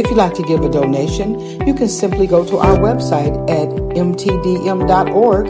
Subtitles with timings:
[0.00, 3.68] If you'd like to give a donation, you can simply go to our website at
[3.68, 5.46] mtdm.org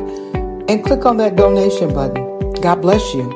[0.68, 2.50] and click on that donation button.
[2.54, 3.30] God bless you.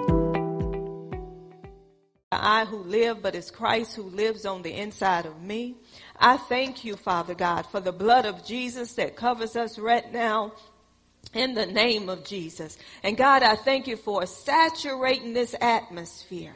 [2.33, 5.77] I who live, but it's Christ who lives on the inside of me.
[6.19, 10.55] I thank you, Father God, for the blood of Jesus that covers us right now
[11.33, 12.77] in the name of Jesus.
[13.05, 16.55] And God, I thank you for saturating this atmosphere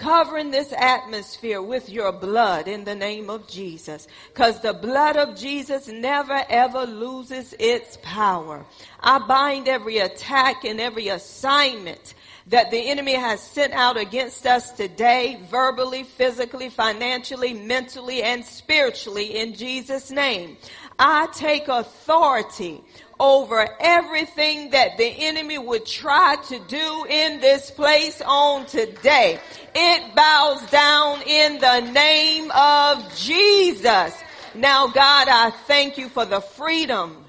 [0.00, 4.08] covering this atmosphere with your blood in the name of Jesus.
[4.32, 8.64] Cause the blood of Jesus never ever loses its power.
[8.98, 12.14] I bind every attack and every assignment
[12.46, 19.38] that the enemy has sent out against us today, verbally, physically, financially, mentally, and spiritually
[19.38, 20.56] in Jesus' name.
[20.98, 22.82] I take authority
[23.20, 29.38] over everything that the enemy would try to do in this place on today.
[29.74, 34.16] It bows down in the name of Jesus.
[34.54, 37.24] Now, God, I thank you for the freedom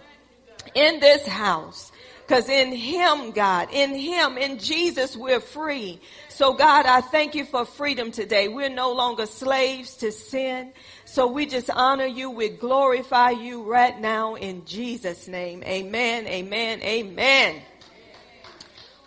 [0.74, 1.92] in this house.
[2.28, 6.00] Cause in Him, God, in Him, in Jesus, we're free.
[6.30, 8.48] So God, I thank you for freedom today.
[8.48, 10.72] We're no longer slaves to sin.
[11.12, 12.32] So we just honor you.
[12.32, 15.62] We glorify you right now in Jesus' name.
[15.66, 16.26] Amen.
[16.26, 16.82] Amen.
[16.82, 17.62] Amen.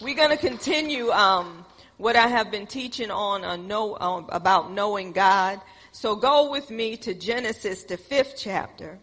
[0.02, 1.64] We're going to continue um,
[1.96, 5.62] what I have been teaching on uh, know, um, about knowing God.
[5.92, 8.98] So go with me to Genesis, the fifth chapter.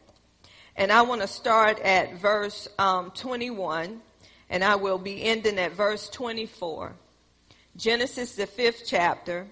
[0.76, 4.00] And I want to start at verse um, 21.
[4.52, 6.94] And I will be ending at verse 24.
[7.76, 9.48] Genesis, the fifth chapter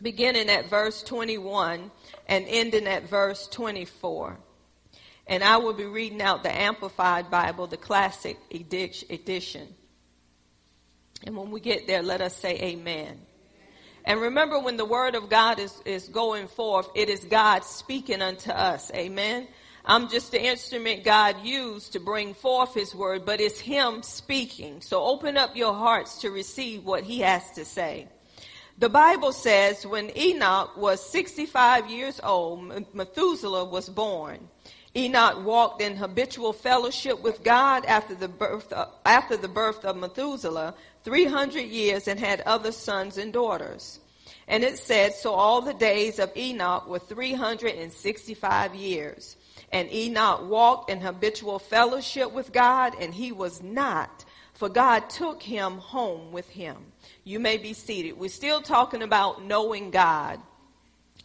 [0.00, 1.90] beginning at verse 21
[2.26, 4.38] and ending at verse 24.
[5.26, 9.68] And I will be reading out the Amplified Bible, the classic edition.
[11.24, 13.20] And when we get there, let us say amen.
[14.04, 18.22] And remember, when the word of God is, is going forth, it is God speaking
[18.22, 18.92] unto us.
[18.94, 19.48] Amen.
[19.84, 24.80] I'm just the instrument God used to bring forth his word, but it's him speaking.
[24.80, 28.08] So open up your hearts to receive what he has to say.
[28.78, 34.48] The Bible says when Enoch was 65 years old, Methuselah was born.
[34.94, 39.96] Enoch walked in habitual fellowship with God after the birth of, after the birth of
[39.96, 43.98] Methuselah 300 years and had other sons and daughters.
[44.46, 49.36] And it said, so all the days of Enoch were 365 years.
[49.72, 54.25] And Enoch walked in habitual fellowship with God and he was not,
[54.56, 56.76] for God took him home with him.
[57.24, 58.18] You may be seated.
[58.18, 60.40] We're still talking about knowing God.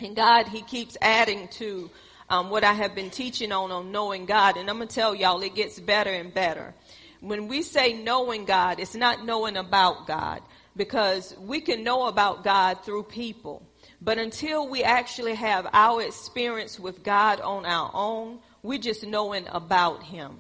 [0.02, 1.90] And God, He keeps adding to
[2.30, 4.58] um, what I have been teaching on on knowing God.
[4.58, 6.74] And I'm going to tell y'all, it gets better and better.
[7.22, 10.42] When we say knowing God, it's not knowing about God
[10.76, 13.66] because we can know about God through people.
[14.02, 19.48] But until we actually have our experience with God on our own, we're just knowing
[19.52, 20.40] about Him.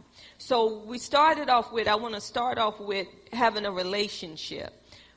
[0.51, 4.73] So we started off with, I want to start off with having a relationship.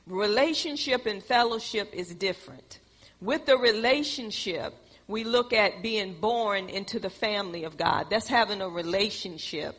[0.07, 2.79] Relationship and fellowship is different.
[3.19, 4.73] With the relationship,
[5.09, 8.07] we look at being born into the family of God.
[8.09, 9.75] That's having a relationship.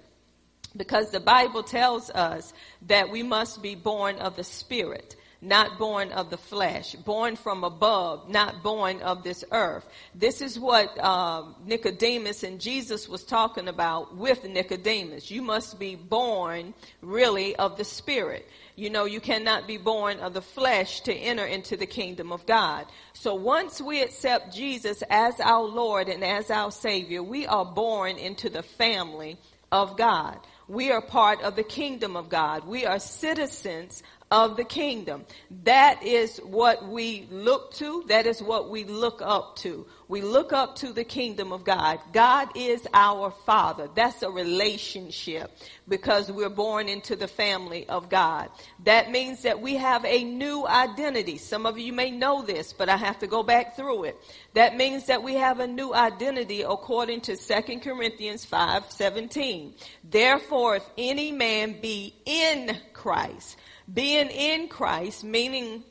[0.76, 2.52] Because the Bible tells us
[2.82, 7.64] that we must be born of the Spirit not born of the flesh, born from
[7.64, 9.86] above, not born of this earth.
[10.14, 15.30] This is what uh, Nicodemus and Jesus was talking about with Nicodemus.
[15.30, 18.48] You must be born really of the Spirit.
[18.76, 22.44] You know, you cannot be born of the flesh to enter into the kingdom of
[22.46, 22.86] God.
[23.12, 28.18] So once we accept Jesus as our Lord and as our Savior, we are born
[28.18, 29.38] into the family
[29.72, 30.38] of God.
[30.68, 32.66] We are part of the kingdom of God.
[32.66, 35.24] We are citizens of the kingdom.
[35.64, 38.04] That is what we look to.
[38.08, 39.86] That is what we look up to.
[40.08, 42.00] We look up to the kingdom of God.
[42.12, 43.88] God is our father.
[43.94, 45.50] That's a relationship
[45.88, 48.50] because we're born into the family of God.
[48.84, 51.38] That means that we have a new identity.
[51.38, 54.16] Some of you may know this, but I have to go back through it.
[54.54, 59.74] That means that we have a new identity according to 2 Corinthians 5 17.
[60.04, 63.56] Therefore, if any man be in Christ,
[63.92, 65.82] being in Christ, meaning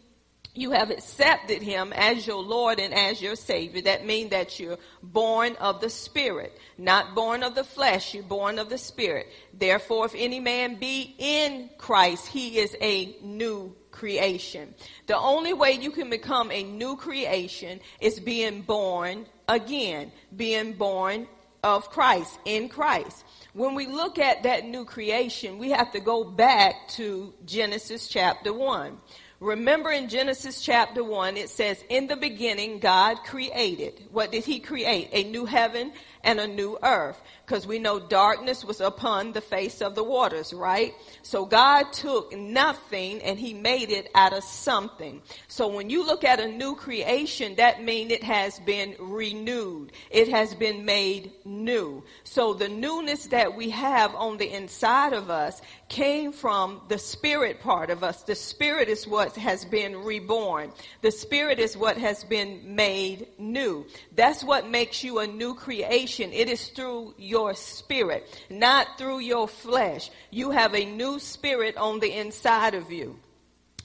[0.55, 3.81] you have accepted him as your Lord and as your Savior.
[3.81, 8.57] That means that you're born of the Spirit, not born of the flesh, you're born
[8.57, 9.27] of the Spirit.
[9.53, 14.73] Therefore, if any man be in Christ, he is a new creation.
[15.07, 21.27] The only way you can become a new creation is being born again, being born
[21.63, 23.25] of Christ, in Christ.
[23.55, 28.51] When we look at that new creation, we have to go back to Genesis chapter
[28.51, 28.97] 1.
[29.39, 34.07] Remember in Genesis chapter 1, it says, In the beginning, God created.
[34.11, 35.07] What did He create?
[35.13, 35.93] A new heaven
[36.25, 40.51] and a new earth because we know darkness was upon the face of the waters,
[40.51, 40.93] right?
[41.21, 45.21] So God took nothing and he made it out of something.
[45.47, 49.91] So when you look at a new creation, that means it has been renewed.
[50.09, 52.03] It has been made new.
[52.23, 57.61] So the newness that we have on the inside of us came from the spirit
[57.61, 58.23] part of us.
[58.23, 60.71] The spirit is what has been reborn.
[61.01, 63.85] The spirit is what has been made new.
[64.15, 66.14] That's what makes you a new creation.
[66.19, 70.09] It is through your spirit, not through your flesh.
[70.31, 73.19] You have a new spirit on the inside of you.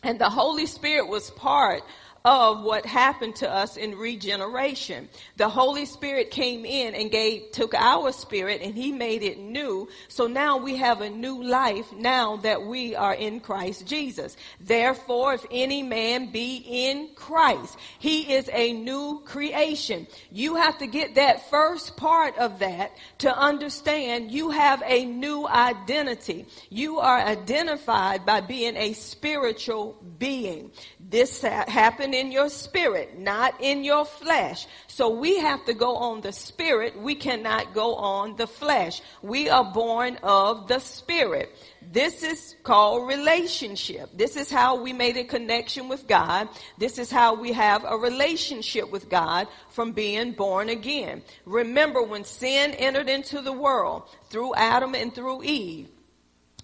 [0.02, 1.82] And the Holy Spirit was part
[2.24, 5.08] of what happened to us in regeneration.
[5.36, 9.88] The Holy Spirit came in and gave, took our spirit and he made it new.
[10.08, 14.36] So now we have a new life now that we are in Christ Jesus.
[14.60, 20.06] Therefore, if any man be in Christ, he is a new creation.
[20.30, 25.46] You have to get that first part of that to understand you have a new
[25.46, 26.46] identity.
[26.68, 30.70] You are identified by being a spiritual being.
[31.10, 34.68] This happened in your spirit, not in your flesh.
[34.86, 36.96] So we have to go on the spirit.
[36.96, 39.02] We cannot go on the flesh.
[39.20, 41.50] We are born of the spirit.
[41.82, 44.10] This is called relationship.
[44.16, 46.48] This is how we made a connection with God.
[46.78, 51.22] This is how we have a relationship with God from being born again.
[51.44, 55.88] Remember when sin entered into the world through Adam and through Eve,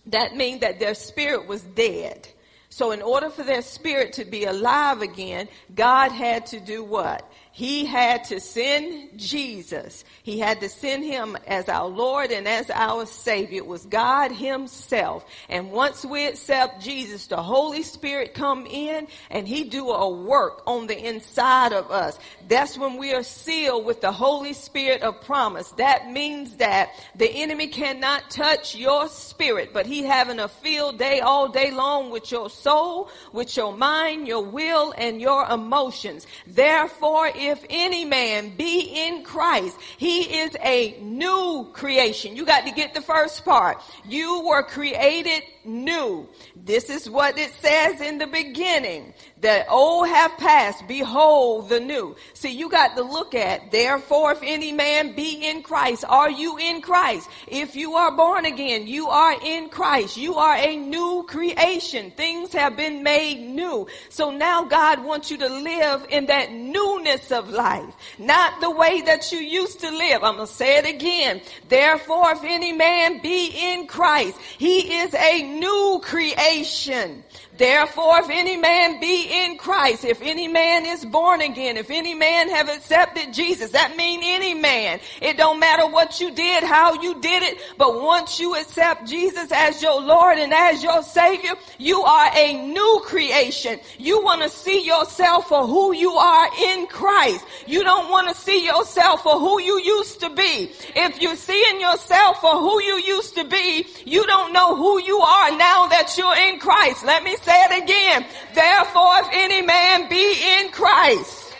[0.06, 2.28] that means that their spirit was dead.
[2.76, 7.26] So in order for their spirit to be alive again, God had to do what?
[7.56, 10.04] He had to send Jesus.
[10.22, 13.56] He had to send him as our Lord and as our Savior.
[13.56, 15.24] It was God himself.
[15.48, 20.64] And once we accept Jesus, the Holy Spirit come in and he do a work
[20.66, 22.18] on the inside of us.
[22.46, 25.70] That's when we are sealed with the Holy Spirit of promise.
[25.78, 31.20] That means that the enemy cannot touch your spirit, but he having a field day
[31.20, 36.26] all day long with your soul, with your mind, your will, and your emotions.
[36.46, 42.36] Therefore, if any man be in Christ, he is a new creation.
[42.36, 43.82] You got to get the first part.
[44.04, 46.28] You were created new.
[46.66, 49.14] This is what it says in the beginning.
[49.40, 50.88] The old oh, have passed.
[50.88, 52.16] Behold the new.
[52.34, 56.58] See, you got to look at, therefore, if any man be in Christ, are you
[56.58, 57.30] in Christ?
[57.46, 60.16] If you are born again, you are in Christ.
[60.16, 62.10] You are a new creation.
[62.10, 63.86] Things have been made new.
[64.08, 69.02] So now God wants you to live in that newness of life, not the way
[69.02, 70.24] that you used to live.
[70.24, 71.42] I'm going to say it again.
[71.68, 76.55] Therefore, if any man be in Christ, he is a new creation.
[76.56, 77.22] Nation.
[77.58, 82.14] Therefore, if any man be in Christ, if any man is born again, if any
[82.14, 85.00] man have accepted Jesus, that mean any man.
[85.22, 89.50] It don't matter what you did, how you did it, but once you accept Jesus
[89.52, 93.80] as your Lord and as your Savior, you are a new creation.
[93.98, 97.44] You want to see yourself for who you are in Christ.
[97.66, 100.72] You don't want to see yourself for who you used to be.
[100.94, 105.18] If you're seeing yourself for who you used to be, you don't know who you
[105.18, 107.04] are now that you're in Christ.
[107.04, 108.26] Let me say it again.
[108.54, 111.54] Therefore, if any man be in Christ,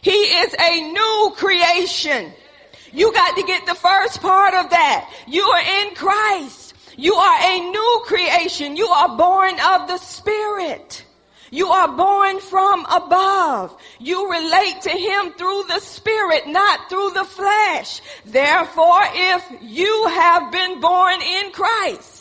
[0.00, 2.32] he is a new creation.
[2.92, 5.12] You got to get the first part of that.
[5.26, 6.74] You are in Christ.
[6.96, 8.76] You are a new creation.
[8.76, 11.04] You are born of the Spirit.
[11.50, 13.76] You are born from above.
[13.98, 18.00] You relate to Him through the Spirit, not through the flesh.
[18.24, 22.17] Therefore, if you have been born in Christ,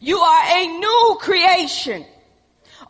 [0.00, 2.04] you are a new creation.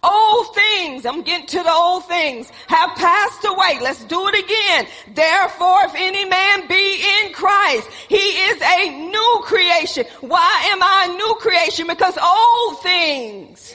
[0.02, 3.78] Old things, I'm getting to the old things, have passed away.
[3.80, 4.87] Let's do it again.
[5.14, 10.04] Therefore, if any man be in Christ, he is a new creation.
[10.20, 11.87] Why am I a new creation?
[11.87, 13.75] Because old things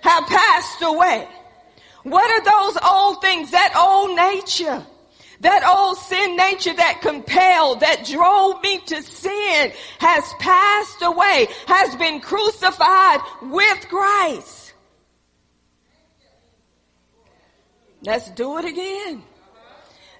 [0.00, 1.28] have passed away.
[2.02, 3.50] What are those old things?
[3.50, 4.84] That old nature.
[5.40, 11.94] That old sin nature that compelled, that drove me to sin has passed away, has
[11.96, 14.74] been crucified with Christ.
[18.02, 19.22] Let's do it again.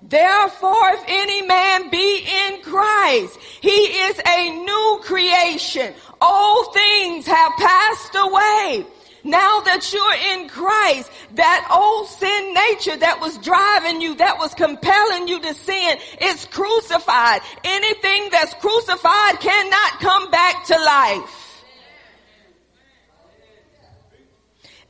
[0.03, 5.95] Therefore, if any man be in Christ, he is a new creation.
[6.21, 8.87] All things have passed away.
[9.27, 14.55] Now that you're in Christ, that old sin nature that was driving you, that was
[14.55, 17.41] compelling you to sin is crucified.
[17.65, 21.65] Anything that's crucified cannot come back to life.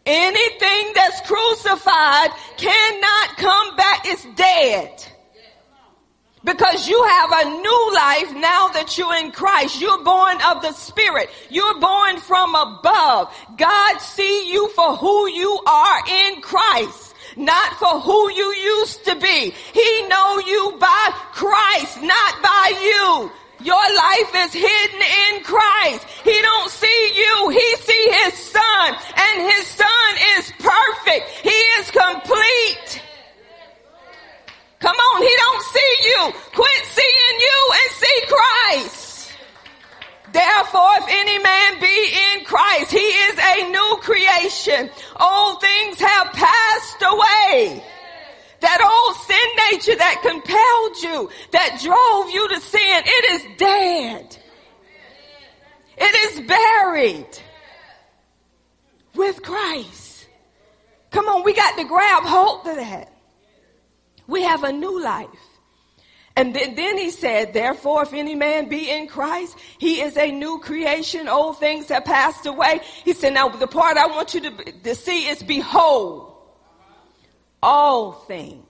[0.04, 4.02] Anything that's crucified cannot come back.
[4.04, 5.15] It's dead.
[6.46, 9.80] Because you have a new life now that you're in Christ.
[9.80, 11.28] You're born of the Spirit.
[11.50, 13.34] You're born from above.
[13.58, 19.14] God see you for who you are in Christ not for who you used to
[19.16, 19.52] be.
[19.72, 23.30] He know you by Christ, not by you.
[23.62, 26.06] Your life is hidden in Christ.
[26.24, 27.48] He don't see you.
[27.50, 31.28] He see his son and his son is perfect.
[31.42, 32.85] He is complete.
[34.86, 35.22] Come on.
[35.22, 36.32] He don't see you.
[36.54, 39.32] Quit seeing you and see Christ.
[40.32, 41.98] Therefore, if any man be
[42.30, 44.88] in Christ, he is a new creation.
[45.16, 47.82] All things have passed away.
[48.60, 54.38] That old sin nature that compelled you, that drove you to sin, it is dead.
[55.98, 57.38] It is buried
[59.16, 60.28] with Christ.
[61.10, 63.15] Come on, we got to grab hold of that.
[64.26, 65.28] We have a new life.
[66.38, 70.30] And then, then he said, therefore, if any man be in Christ, he is a
[70.30, 71.28] new creation.
[71.28, 72.80] Old things have passed away.
[73.04, 76.34] He said, now the part I want you to, to see is behold
[77.62, 78.62] all things.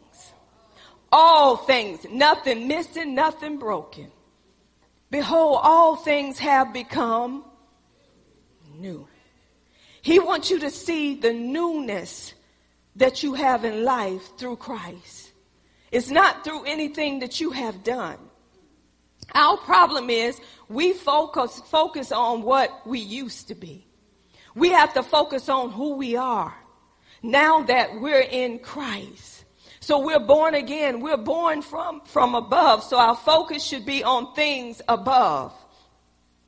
[1.10, 2.06] All things.
[2.08, 4.12] Nothing missing, nothing broken.
[5.10, 7.44] Behold, all things have become
[8.76, 9.08] new.
[10.02, 12.32] He wants you to see the newness
[12.94, 15.25] that you have in life through Christ.
[15.92, 18.18] It's not through anything that you have done.
[19.34, 23.86] Our problem is we focus, focus on what we used to be.
[24.54, 26.54] We have to focus on who we are
[27.22, 29.44] now that we're in Christ.
[29.80, 31.00] So we're born again.
[31.00, 32.82] We're born from, from above.
[32.82, 35.52] So our focus should be on things above.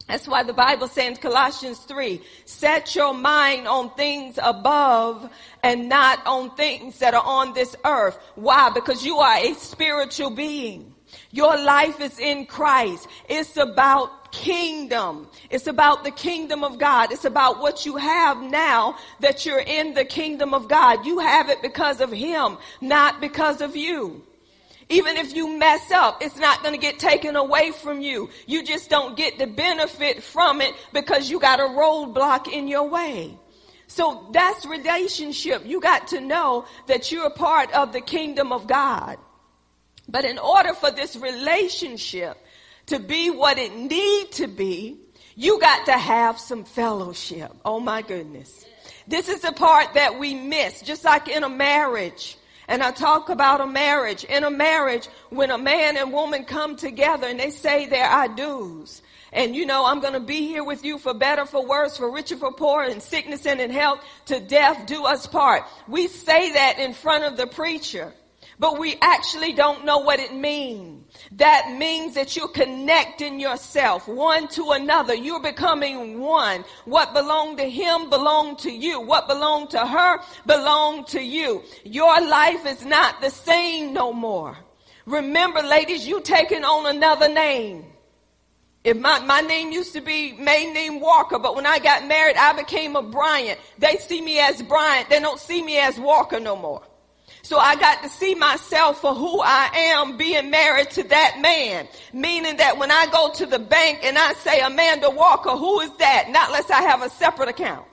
[0.08, 5.30] That's why the Bible says in Colossians 3, set your mind on things above
[5.62, 8.18] and not on things that are on this earth.
[8.34, 8.70] Why?
[8.70, 10.94] Because you are a spiritual being.
[11.30, 13.06] Your life is in Christ.
[13.28, 15.28] It's about kingdom.
[15.50, 17.12] It's about the kingdom of God.
[17.12, 21.04] It's about what you have now that you're in the kingdom of God.
[21.04, 24.22] You have it because of Him, not because of you.
[24.90, 28.30] Even if you mess up, it's not going to get taken away from you.
[28.47, 32.88] You just don't get the benefit from it because you got a roadblock in your
[32.88, 33.37] way.
[33.87, 35.66] So that's relationship.
[35.66, 39.18] You got to know that you're a part of the kingdom of God.
[40.09, 42.38] But in order for this relationship
[42.87, 44.99] to be what it need to be,
[45.37, 47.52] you got to have some fellowship.
[47.64, 48.64] Oh my goodness.
[49.07, 52.37] This is the part that we miss, just like in a marriage.
[52.68, 54.25] And I talk about a marriage.
[54.25, 58.28] In a marriage, when a man and woman come together and they say their I
[58.28, 61.96] do's, and you know, I'm going to be here with you for better, for worse,
[61.96, 65.64] for richer, for poor, in sickness and in health, to death do us part.
[65.87, 68.12] We say that in front of the preacher
[68.58, 70.98] but we actually don't know what it means.
[71.32, 75.14] That means that you're connecting yourself one to another.
[75.14, 76.64] You're becoming one.
[76.84, 79.00] What belonged to him belonged to you.
[79.00, 81.62] What belonged to her belonged to you.
[81.84, 84.56] Your life is not the same no more.
[85.06, 87.86] Remember, ladies, you taking on another name.
[88.84, 92.36] If my, my name used to be main name Walker, but when I got married,
[92.36, 93.58] I became a Bryant.
[93.78, 95.10] They see me as Bryant.
[95.10, 96.82] They don't see me as Walker no more.
[97.42, 101.88] So I got to see myself for who I am being married to that man.
[102.12, 105.90] Meaning that when I go to the bank and I say Amanda Walker, who is
[105.99, 106.28] that?
[106.30, 107.87] Not unless I have a separate account.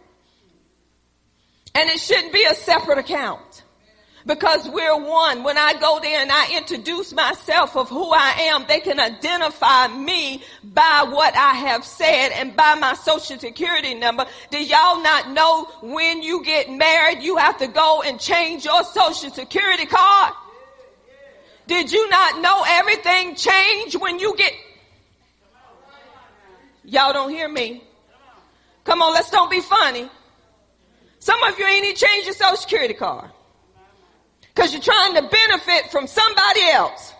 [1.73, 3.64] And it shouldn't be a separate account
[4.25, 5.43] because we're one.
[5.43, 9.87] When I go there and I introduce myself of who I am, they can identify
[9.87, 14.25] me by what I have said and by my social security number.
[14.49, 18.83] Do y'all not know when you get married, you have to go and change your
[18.83, 20.33] social security card?
[21.67, 24.53] Did you not know everything changed when you get,
[26.83, 27.83] y'all don't hear me.
[28.83, 30.07] Come on, let's don't be funny.
[31.17, 33.31] Some of you ain't even changed your social security card
[34.55, 37.13] because you're trying to benefit from somebody else.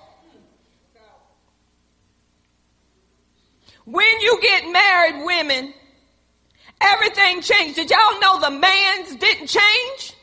[3.83, 5.73] When you get married, women,
[6.81, 7.75] everything changed.
[7.75, 10.13] Did y'all know the man's didn't change?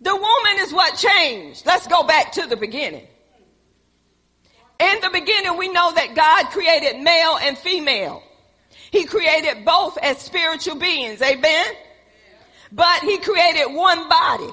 [0.00, 1.64] The woman is what changed.
[1.64, 3.06] Let's go back to the beginning.
[4.80, 8.22] In the beginning, we know that God created male and female.
[8.90, 11.22] He created both as spiritual beings.
[11.22, 11.66] Amen.
[12.72, 14.50] But he created one body.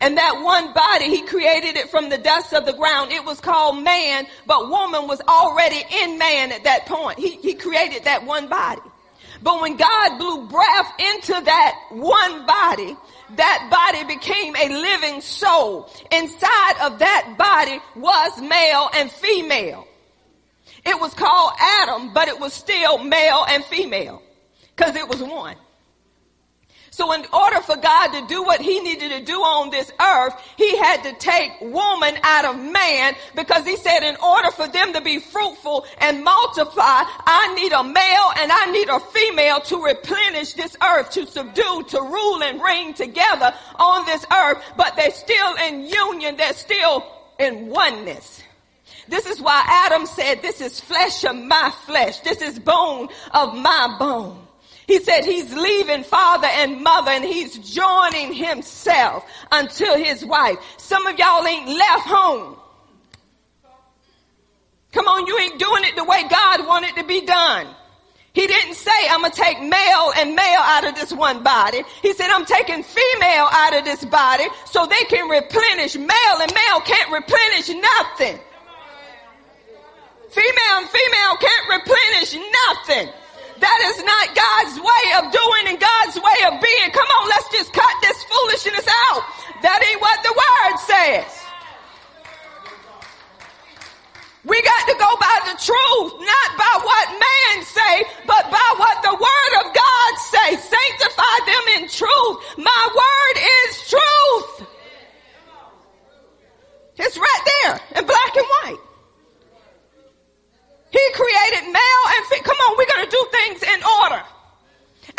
[0.00, 3.12] And that one body, he created it from the dust of the ground.
[3.12, 7.18] It was called man, but woman was already in man at that point.
[7.18, 8.82] He, he created that one body.
[9.42, 12.96] But when God blew breath into that one body,
[13.36, 15.90] that body became a living soul.
[16.10, 19.86] Inside of that body was male and female.
[20.84, 24.22] It was called Adam, but it was still male and female
[24.74, 25.56] because it was one.
[26.96, 30.32] So in order for God to do what he needed to do on this earth,
[30.56, 34.94] he had to take woman out of man because he said in order for them
[34.94, 39.84] to be fruitful and multiply, I need a male and I need a female to
[39.84, 44.64] replenish this earth, to subdue, to rule and reign together on this earth.
[44.78, 46.38] But they're still in union.
[46.38, 47.04] They're still
[47.38, 48.42] in oneness.
[49.06, 52.20] This is why Adam said, this is flesh of my flesh.
[52.20, 54.45] This is bone of my bone.
[54.86, 60.58] He said he's leaving father and mother and he's joining himself unto his wife.
[60.76, 62.56] Some of y'all ain't left home.
[64.92, 67.66] Come on, you ain't doing it the way God wanted to be done.
[68.32, 71.82] He didn't say, I'm going to take male and male out of this one body.
[72.02, 75.96] He said, I'm taking female out of this body so they can replenish.
[75.96, 78.38] Male and male can't replenish nothing.
[80.28, 82.36] Female and female can't replenish
[82.68, 83.08] nothing.
[83.60, 86.90] That is not God's way of doing and God's way of being.
[86.92, 89.22] Come on, let's just cut this foolishness out.
[89.62, 91.46] That ain't what the word says.
[94.44, 99.02] We got to go by the truth, not by what man say, but by what
[99.02, 100.48] the word of God say.
[100.54, 102.36] Sanctify them in truth.
[102.58, 104.68] My word is truth.
[106.98, 108.85] It's right there in black and white.
[110.96, 112.48] He created male and female.
[112.48, 114.22] Come on, we're going to do things in order.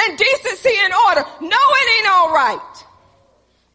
[0.01, 1.21] And decency in order.
[1.41, 2.73] No, it ain't all right.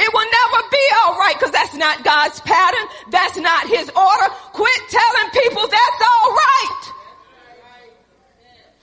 [0.02, 2.86] It will never be all right because that's not God's pattern.
[3.10, 4.28] That's not his order.
[4.50, 6.82] Quit telling people that's all right.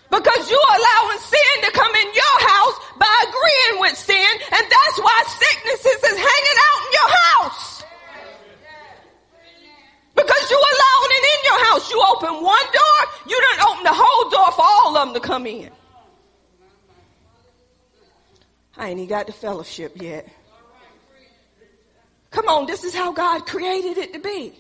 [0.09, 4.97] Because you're allowing sin to come in your house by agreeing with sin and that's
[5.03, 7.83] why sicknesses is hanging out in your house.
[10.15, 11.91] Because you allowed it in your house.
[11.91, 15.19] You open one door, you don't open the whole door for all of them to
[15.39, 15.71] come in.
[18.77, 20.27] I ain't even got the fellowship yet.
[22.31, 24.53] Come on, this is how God created it to be.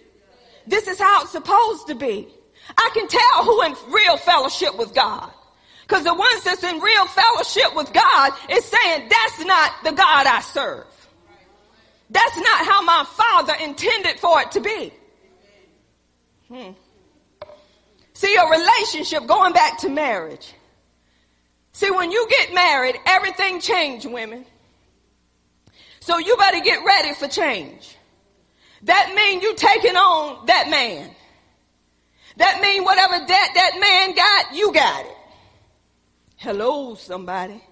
[0.65, 2.27] This is how it's supposed to be.
[2.77, 5.31] I can tell who in real fellowship with God.
[5.81, 10.27] Because the ones that's in real fellowship with God is saying, that's not the God
[10.27, 10.85] I serve.
[12.09, 14.93] That's not how my father intended for it to be.
[16.47, 16.71] Hmm.
[18.13, 20.53] See, a relationship, going back to marriage.
[21.79, 24.43] See, when you get married, everything change, women.
[26.01, 27.95] So you better get ready for change.
[28.81, 31.09] That means you taking on that man.
[32.35, 35.17] That means whatever debt that man got, you got it.
[36.35, 37.63] Hello, somebody.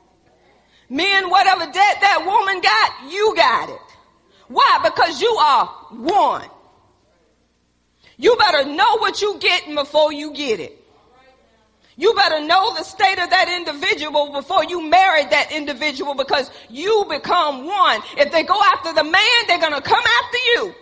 [0.87, 3.95] Men, whatever debt that woman got, you got it.
[4.47, 4.79] Why?
[4.85, 6.49] Because you are one.
[8.15, 10.76] You better know what you getting before you get it.
[11.99, 17.05] You better know the state of that individual before you marry that individual because you
[17.09, 18.01] become one.
[18.17, 20.75] If they go after the man, they're going to come after you.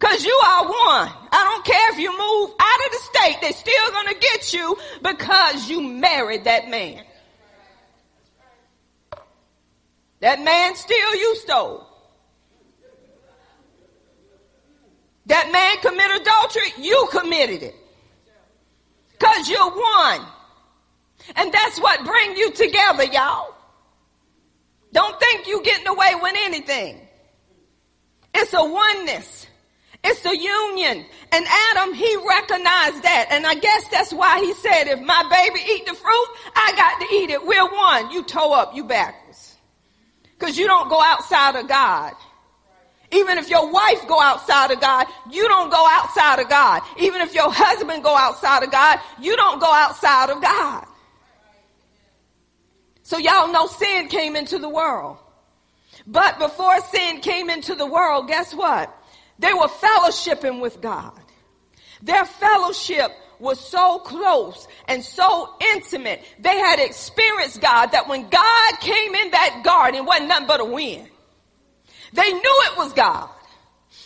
[0.00, 1.10] Cause you are one.
[1.32, 4.52] I don't care if you move out of the state, they're still going to get
[4.52, 7.02] you because you married that man.
[10.20, 11.86] That man still you stole.
[15.26, 17.74] That man committed adultery, you committed it.
[19.18, 20.26] Cause you're one.
[21.34, 23.54] And that's what bring you together, y'all.
[24.92, 27.00] Don't think you getting away with anything.
[28.34, 29.46] It's a oneness.
[30.04, 31.04] It's a union.
[31.32, 33.26] And Adam, he recognized that.
[33.30, 37.00] And I guess that's why he said, if my baby eat the fruit, I got
[37.00, 37.44] to eat it.
[37.44, 38.12] We're one.
[38.12, 39.56] You toe up, you backwards.
[40.38, 42.12] Cause you don't go outside of God.
[43.12, 46.82] Even if your wife go outside of God, you don't go outside of God.
[46.98, 50.86] Even if your husband go outside of God, you don't go outside of God.
[53.02, 55.18] So y'all know sin came into the world.
[56.06, 58.92] But before sin came into the world, guess what?
[59.38, 61.12] They were fellowshipping with God.
[62.02, 66.24] Their fellowship was so close and so intimate.
[66.38, 70.64] They had experienced God that when God came in that garden, wasn't nothing but a
[70.64, 71.08] wind.
[72.12, 73.28] They knew it was God.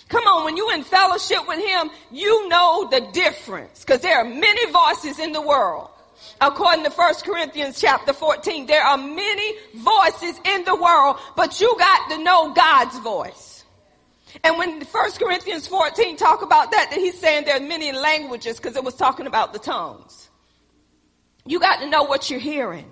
[0.08, 4.24] Come on, when you in fellowship with him, you know the difference because there are
[4.24, 5.88] many voices in the world.
[6.40, 11.74] According to 1 Corinthians chapter 14, there are many voices in the world, but you
[11.78, 13.64] got to know God's voice.
[14.42, 18.56] And when 1 Corinthians 14 talk about that, that he's saying there are many languages
[18.56, 20.28] because it was talking about the tongues.
[21.46, 22.90] You got to know what you're hearing.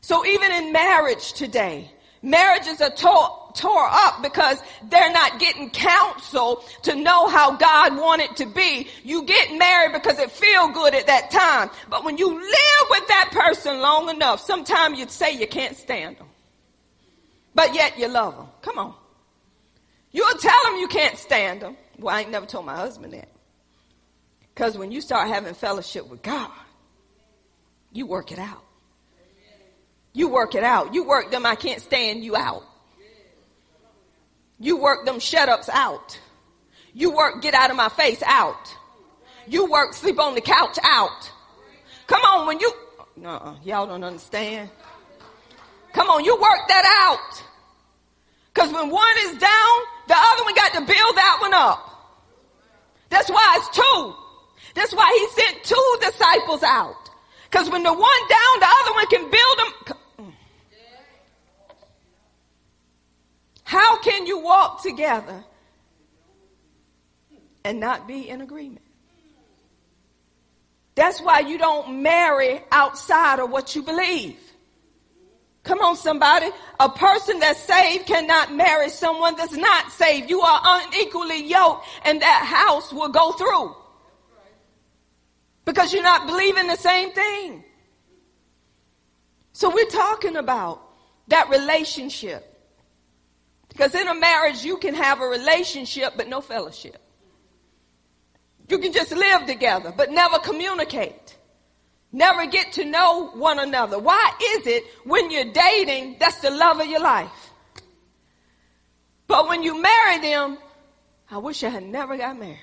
[0.00, 1.90] So even in marriage today,
[2.22, 8.36] marriages are tore, tore up because they're not getting counsel to know how God wanted
[8.36, 8.88] to be.
[9.04, 11.70] You get married because it feel good at that time.
[11.88, 16.18] But when you live with that person long enough, sometimes you'd say you can't stand
[16.18, 16.26] them.
[17.54, 18.46] But yet you love them.
[18.62, 18.94] Come on.
[20.10, 21.76] You'll tell them you can't stand them.
[21.98, 23.28] Well, I ain't never told my husband that.
[24.54, 26.50] Because when you start having fellowship with God,
[27.92, 28.62] you work it out.
[30.12, 30.94] You work it out.
[30.94, 32.62] You work them I can't stand you out.
[34.64, 36.18] You work them shut ups out.
[36.94, 38.74] You work get out of my face out.
[39.46, 41.30] You work sleep on the couch out.
[42.06, 42.72] Come on, when you,
[43.26, 44.70] uh y'all don't understand.
[45.92, 47.42] Come on, you work that out.
[48.54, 49.76] Cause when one is down,
[50.08, 51.80] the other one got to build that one up.
[53.10, 54.14] That's why it's two.
[54.74, 57.10] That's why he sent two disciples out.
[57.50, 59.98] Cause when the one down, the other one can build them.
[63.64, 65.42] How can you walk together
[67.64, 68.84] and not be in agreement?
[70.94, 74.38] That's why you don't marry outside of what you believe.
[75.64, 76.50] Come on, somebody.
[76.78, 80.28] A person that's saved cannot marry someone that's not saved.
[80.28, 83.74] You are unequally yoked and that house will go through.
[85.64, 87.64] Because you're not believing the same thing.
[89.52, 90.82] So we're talking about
[91.28, 92.53] that relationship.
[93.68, 97.00] Because in a marriage, you can have a relationship, but no fellowship.
[98.68, 101.36] You can just live together, but never communicate.
[102.12, 103.98] Never get to know one another.
[103.98, 107.50] Why is it when you're dating, that's the love of your life?
[109.26, 110.58] But when you marry them,
[111.30, 112.58] I wish I had never got married.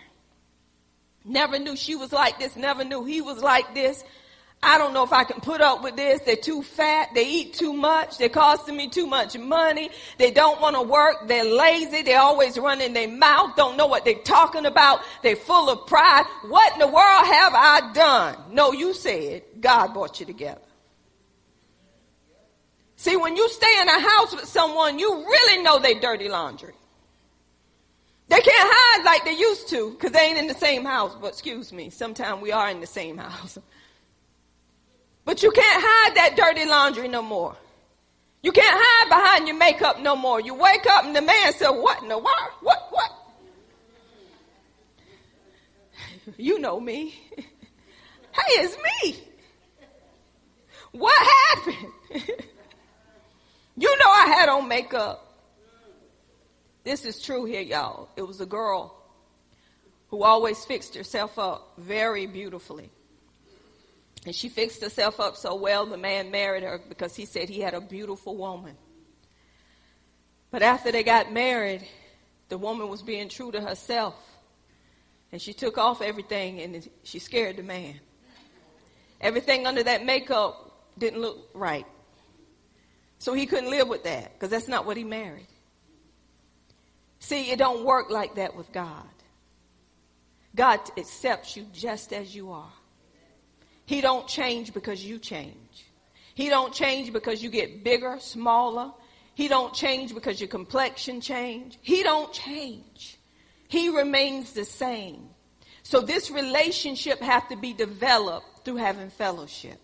[1.26, 4.04] Never knew she was like this, never knew he was like this.
[4.64, 6.22] I don't know if I can put up with this.
[6.22, 7.10] They're too fat.
[7.16, 8.20] They eat too much.
[8.20, 9.90] They're costing me too much money.
[10.20, 11.28] They don't want to work.
[11.28, 12.04] They're lazy.
[12.04, 13.56] They're always running their mouth.
[13.56, 15.00] Don't know what they're talking about.
[15.24, 16.26] They're full of pride.
[16.48, 18.38] What in the world have I done?
[18.52, 20.62] No, you said God brought you together.
[22.98, 26.74] See, when you stay in a house with someone, you really know they dirty laundry.
[28.28, 31.18] They can't hide like they used to because they ain't in the same house.
[31.20, 33.58] But excuse me, sometimes we are in the same house.
[35.24, 37.56] But you can't hide that dirty laundry no more.
[38.44, 40.42] You can't hide behind your makeup no more.
[40.42, 42.52] You wake up and the man said, What in the world?
[42.62, 43.12] What, what?
[46.38, 47.20] You know me.
[47.38, 47.46] hey,
[48.50, 49.18] it's me.
[50.92, 51.92] What happened?
[53.78, 55.28] you know I had on makeup.
[56.84, 58.10] This is true here, y'all.
[58.16, 58.96] It was a girl
[60.10, 62.92] who always fixed herself up very beautifully.
[64.26, 67.62] And she fixed herself up so well, the man married her because he said he
[67.62, 68.76] had a beautiful woman.
[70.52, 71.88] But after they got married,
[72.50, 74.16] the woman was being true to herself.
[75.32, 78.00] And she took off everything and she scared the man.
[79.22, 81.86] Everything under that makeup didn't look right.
[83.18, 85.48] So he couldn't live with that because that's not what he married.
[87.20, 89.08] See, it don't work like that with God.
[90.56, 92.74] God accepts you just as you are.
[93.92, 95.86] He don't change because you change.
[96.34, 98.94] He don't change because you get bigger, smaller.
[99.34, 101.78] He don't change because your complexion change.
[101.82, 103.20] He don't change.
[103.68, 105.28] He remains the same.
[105.84, 109.82] So this relationship has to be developed through having fellowship.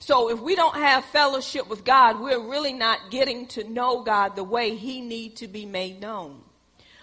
[0.00, 4.36] So if we don't have fellowship with God, we're really not getting to know God
[4.36, 6.42] the way he need to be made known.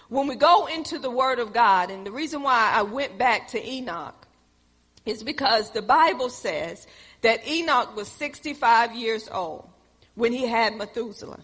[0.07, 3.47] When we go into the word of God, and the reason why I went back
[3.53, 4.20] to Enoch
[5.05, 6.87] is because the Bible says
[7.21, 9.67] that Enoch was 65 years old
[10.15, 11.39] when he had Methuselah.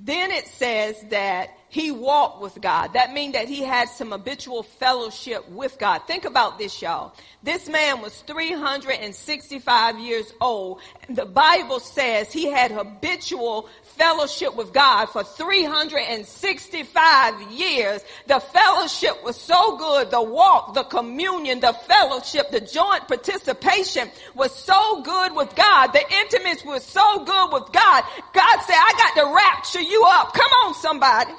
[0.00, 2.92] Then it says that he walked with God.
[2.94, 6.00] That means that he had some habitual fellowship with God.
[6.06, 7.14] Think about this, y'all.
[7.42, 10.80] This man was 365 years old.
[11.08, 18.04] The Bible says he had habitual fellowship with God for 365 years.
[18.26, 20.10] The fellowship was so good.
[20.10, 25.88] The walk, the communion, the fellowship, the joint participation was so good with God.
[25.88, 28.04] The intimates was so good with God.
[28.32, 30.32] God said, I got to rapture you up.
[30.34, 31.32] Come on, somebody.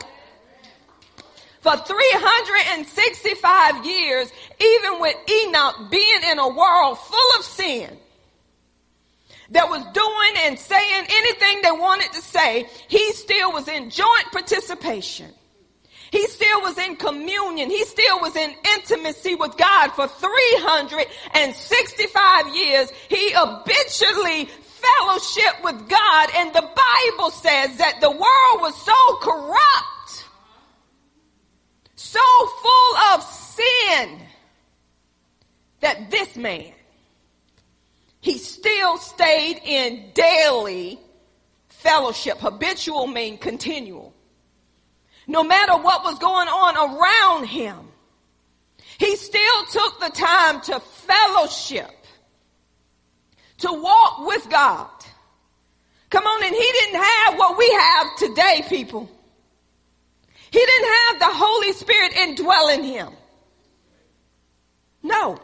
[1.62, 7.98] For 365 years, even with Enoch being in a world full of sin,
[9.52, 14.32] that was doing and saying anything they wanted to say, he still was in joint
[14.32, 15.34] participation.
[16.12, 17.68] He still was in communion.
[17.70, 22.90] He still was in intimacy with God for 365 years.
[23.10, 30.26] He habitually fellowship with God and the Bible says that the world was so corrupt,
[31.96, 32.20] so
[32.62, 34.20] full of sin
[35.80, 36.75] that this man
[38.26, 41.00] he still stayed in daily
[41.68, 42.40] fellowship.
[42.40, 44.16] Habitual mean continual.
[45.28, 47.78] No matter what was going on around him,
[48.98, 51.92] he still took the time to fellowship,
[53.60, 54.90] to walk with God.
[56.10, 59.08] Come on, and he didn't have what we have today, people.
[60.50, 63.10] He didn't have the Holy Spirit indwelling him.
[65.04, 65.38] No.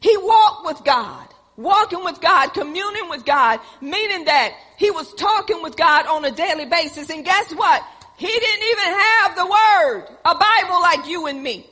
[0.00, 5.62] He walked with God, walking with God, communing with God, meaning that he was talking
[5.62, 7.10] with God on a daily basis.
[7.10, 7.82] And guess what?
[8.16, 11.68] He didn't even have the word, a Bible like you and me.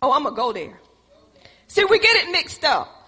[0.00, 0.80] Oh, I'm going to go there.
[1.68, 2.98] See, we get it mixed up.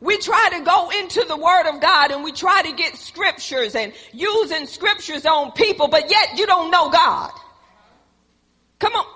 [0.00, 3.74] We try to go into the word of God and we try to get scriptures
[3.74, 7.32] and using scriptures on people, but yet you don't know God.
[8.78, 9.06] Come on.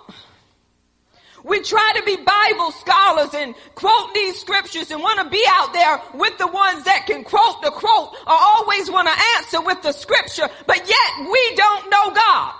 [1.44, 5.72] We try to be Bible scholars and quote these scriptures and want to be out
[5.72, 9.82] there with the ones that can quote the quote or always want to answer with
[9.82, 12.54] the scripture, but yet we don't know God.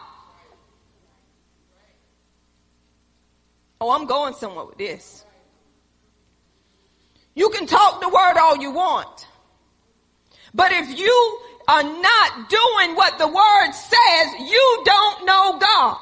[3.83, 5.25] Oh, I'm going somewhere with this.
[7.35, 9.27] You can talk the word all you want.
[10.53, 15.99] But if you are not doing what the word says, you don't know God.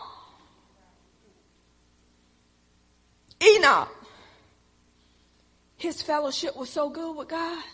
[3.42, 3.88] Enoch,
[5.76, 7.64] his fellowship was so good with God.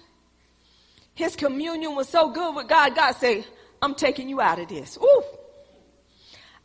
[1.15, 2.95] His communion was so good with God.
[2.95, 3.47] God said,
[3.81, 4.99] I'm taking you out of this.
[5.03, 5.23] Ooh.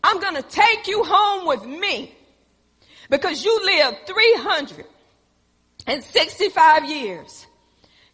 [0.04, 2.16] I'm going to take you home with me
[3.10, 7.48] because you lived 365 years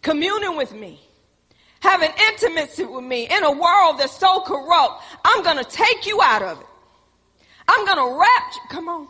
[0.01, 0.99] communing with me,
[1.79, 5.03] having intimacy with me in a world that's so corrupt.
[5.23, 6.67] I'm going to take you out of it.
[7.67, 8.61] I'm going to wrap you.
[8.69, 9.07] Come on.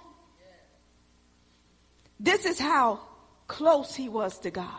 [2.19, 3.01] This is how
[3.47, 4.69] close he was to God,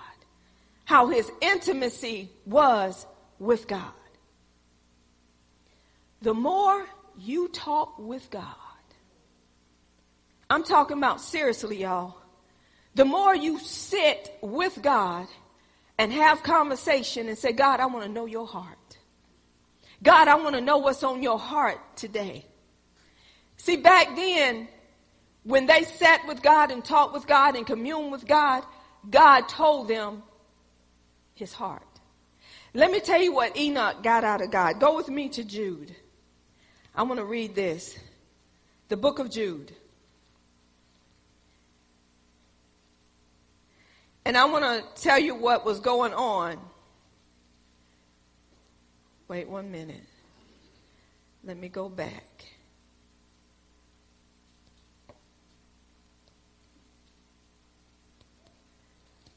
[0.85, 3.07] how his intimacy was
[3.39, 3.93] with God.
[6.23, 6.87] The more
[7.19, 8.55] you talk with God,
[10.49, 12.17] I'm talking about seriously, y'all.
[12.95, 15.27] The more you sit with God
[15.99, 18.77] and have conversation and say, God, I want to know your heart.
[20.03, 22.45] God, I want to know what's on your heart today.
[23.57, 24.69] See, back then,
[25.47, 28.65] when they sat with God and talked with God and communed with God,
[29.09, 30.25] God told them
[31.35, 31.87] his heart.
[32.75, 34.81] Let me tell you what Enoch got out of God.
[34.81, 35.95] Go with me to Jude.
[36.97, 37.97] I want to read this.
[38.89, 39.71] The book of Jude.
[44.25, 46.59] And I want to tell you what was going on.
[49.29, 50.03] Wait one minute.
[51.45, 52.45] Let me go back.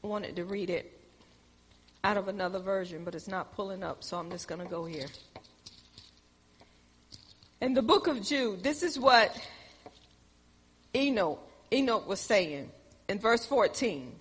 [0.02, 0.98] Wanted to read it
[2.02, 4.84] out of another version, but it's not pulling up, so I'm just going to go
[4.84, 5.06] here.
[7.60, 9.36] In the book of Jude, this is what
[10.94, 12.70] Enoch, Enoch was saying
[13.08, 14.12] in verse 14.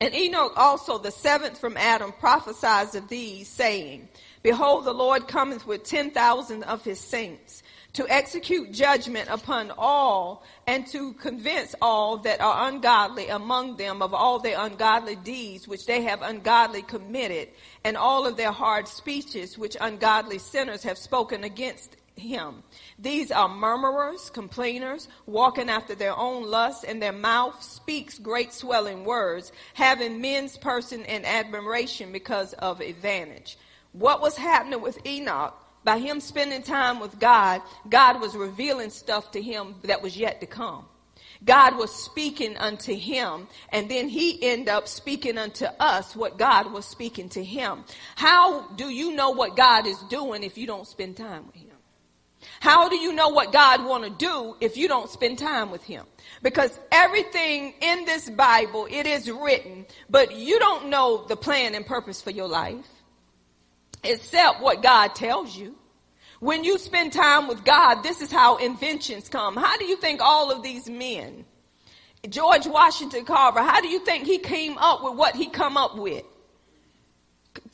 [0.00, 4.08] And Enoch also, the seventh from Adam, prophesies of these, saying,
[4.42, 7.62] Behold, the Lord cometh with ten thousand of his saints
[7.94, 14.12] to execute judgment upon all and to convince all that are ungodly among them of
[14.12, 17.48] all their ungodly deeds which they have ungodly committed
[17.84, 22.62] and all of their hard speeches which ungodly sinners have spoken against him.
[22.98, 29.04] These are murmurers, complainers, walking after their own lusts, and their mouth speaks great swelling
[29.04, 33.58] words, having men's person in admiration because of advantage.
[33.92, 35.54] What was happening with Enoch
[35.84, 40.40] by him spending time with God, God was revealing stuff to him that was yet
[40.40, 40.86] to come.
[41.44, 46.72] God was speaking unto him, and then he ended up speaking unto us what God
[46.72, 47.84] was speaking to him.
[48.16, 51.70] How do you know what God is doing if you don't spend time with him?
[52.60, 55.82] How do you know what God want to do if you don't spend time with
[55.82, 56.04] him?
[56.42, 61.86] Because everything in this Bible, it is written, but you don't know the plan and
[61.86, 62.86] purpose for your life
[64.04, 65.74] except what God tells you.
[66.40, 69.56] When you spend time with God, this is how inventions come.
[69.56, 71.44] How do you think all of these men,
[72.28, 75.96] George Washington Carver, how do you think he came up with what he come up
[75.96, 76.24] with?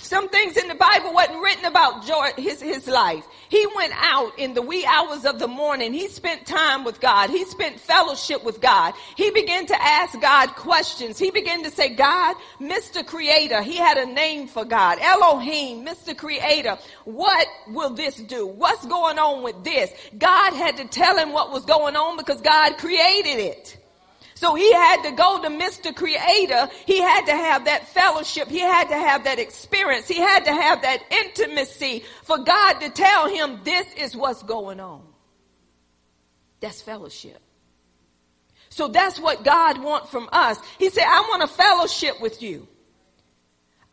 [0.03, 3.27] Some things in the Bible wasn't written about George, his, his life.
[3.51, 5.93] He went out in the wee hours of the morning.
[5.93, 7.29] He spent time with God.
[7.29, 8.95] He spent fellowship with God.
[9.17, 11.19] He began to ask God questions.
[11.19, 13.07] He began to say, God, Mr.
[13.07, 14.99] Creator, he had a name for God.
[15.01, 16.17] Elohim, Mr.
[16.17, 18.47] Creator, what will this do?
[18.47, 19.93] What's going on with this?
[20.17, 23.80] God had to tell him what was going on because God created it.
[24.41, 25.95] So he had to go to Mr.
[25.95, 26.71] Creator.
[26.87, 28.49] He had to have that fellowship.
[28.49, 30.09] He had to have that experience.
[30.09, 34.81] He had to have that intimacy for God to tell him this is what's going
[34.81, 35.03] on.
[36.61, 37.39] That's fellowship.
[38.71, 40.59] So that's what God wants from us.
[40.79, 42.67] He said, I want a fellowship with you.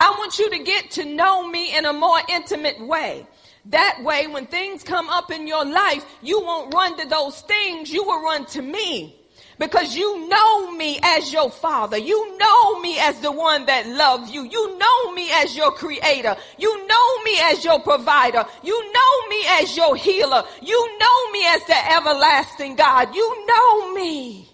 [0.00, 3.26] I want you to get to know me in a more intimate way.
[3.66, 7.92] That way, when things come up in your life, you won't run to those things.
[7.92, 9.18] You will run to me
[9.58, 11.98] because you know me as your father.
[11.98, 14.44] You know me as the one that loves you.
[14.44, 16.36] You know me as your creator.
[16.58, 18.44] You know me as your provider.
[18.62, 20.44] You know me as your healer.
[20.62, 23.14] You know me as the everlasting God.
[23.14, 24.48] You know me.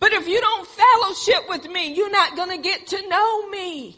[0.00, 3.96] But if you don't fellowship with me, you're not going to get to know me.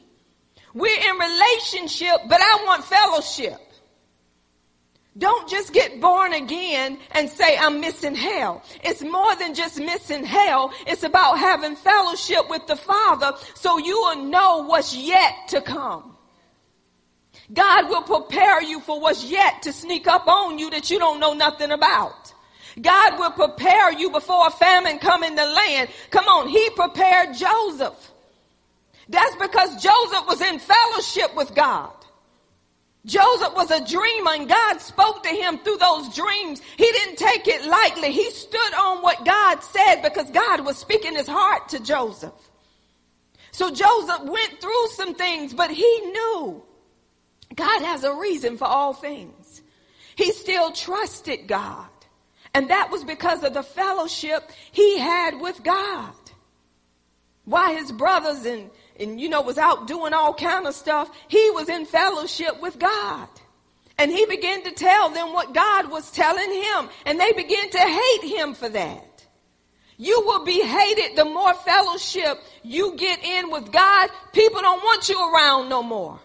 [0.74, 3.60] We're in relationship, but I want fellowship.
[5.18, 8.62] Don't just get born again and say, I'm missing hell.
[8.82, 10.72] It's more than just missing hell.
[10.86, 16.16] It's about having fellowship with the Father so you will know what's yet to come.
[17.52, 21.20] God will prepare you for what's yet to sneak up on you that you don't
[21.20, 22.32] know nothing about.
[22.80, 25.90] God will prepare you before a famine come in the land.
[26.10, 28.12] Come on, he prepared Joseph.
[29.10, 31.92] That's because Joseph was in fellowship with God.
[33.04, 36.60] Joseph was a dreamer and God spoke to him through those dreams.
[36.76, 38.12] He didn't take it lightly.
[38.12, 42.32] He stood on what God said because God was speaking his heart to Joseph.
[43.50, 46.62] So Joseph went through some things, but he knew
[47.54, 49.62] God has a reason for all things.
[50.14, 51.88] He still trusted God.
[52.54, 56.14] And that was because of the fellowship he had with God.
[57.44, 58.70] Why his brothers and
[59.02, 62.78] and you know was out doing all kind of stuff he was in fellowship with
[62.78, 63.28] god.
[63.98, 67.78] And he began to tell them what god was telling him and they began to
[67.78, 69.26] hate him for that.
[69.98, 74.10] You will be hated the more fellowship you get in with god.
[74.32, 76.18] People don't want you around no more.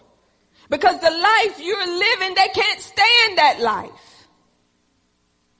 [0.70, 4.28] Because the life you're living they can't stand that life.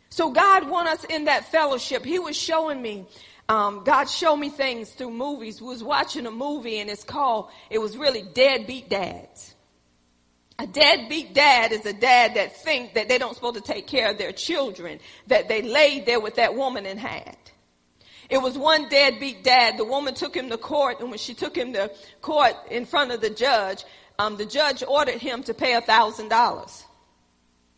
[0.09, 2.05] So god want us in that fellowship.
[2.05, 3.07] He was showing me
[3.49, 5.61] um, God showed me things through movies.
[5.61, 9.55] We was watching a movie and it's called, it was really Deadbeat Dads.
[10.61, 14.11] A deadbeat dad is a dad that think that they don't supposed to take care
[14.11, 17.37] of their children, that they laid there with that woman and had.
[18.29, 19.79] It was one deadbeat dad.
[19.79, 23.13] The woman took him to court, and when she took him to court in front
[23.13, 23.85] of the judge,
[24.19, 26.85] um, the judge ordered him to pay a thousand dollars.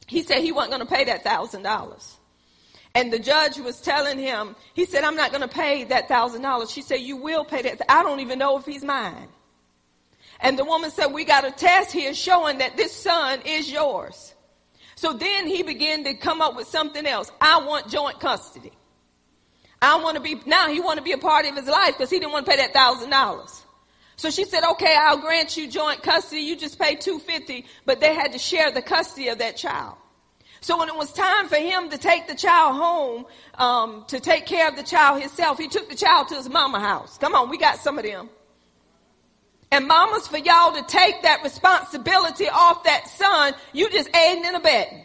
[0.06, 2.16] He said he wasn't going to pay that thousand dollars.
[2.94, 6.42] And the judge was telling him, he said, I'm not going to pay that thousand
[6.42, 6.70] dollars.
[6.70, 7.80] She said, you will pay that.
[7.88, 9.28] I don't even know if he's mine.
[10.40, 14.34] And the woman said, we got a test here showing that this son is yours.
[14.96, 17.30] So then he began to come up with something else.
[17.40, 18.72] I want joint custody.
[19.80, 22.10] I want to be, now he want to be a part of his life because
[22.10, 23.64] he didn't want to pay that thousand dollars.
[24.16, 26.42] So she said, okay, I'll grant you joint custody.
[26.42, 29.96] You just pay 250, but they had to share the custody of that child.
[30.60, 34.44] So when it was time for him to take the child home, um, to take
[34.44, 37.16] care of the child himself, he took the child to his mama house.
[37.16, 38.28] Come on, we got some of them.
[39.72, 44.56] And mamas, for y'all to take that responsibility off that son, you just aiding and
[44.56, 45.04] abetting.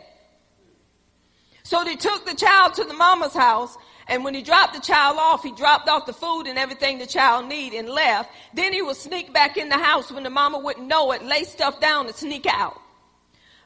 [1.63, 5.18] So they took the child to the mama's house, and when he dropped the child
[5.20, 8.30] off, he dropped off the food and everything the child need and left.
[8.54, 11.44] Then he would sneak back in the house when the mama wouldn't know it, lay
[11.44, 12.80] stuff down and sneak out.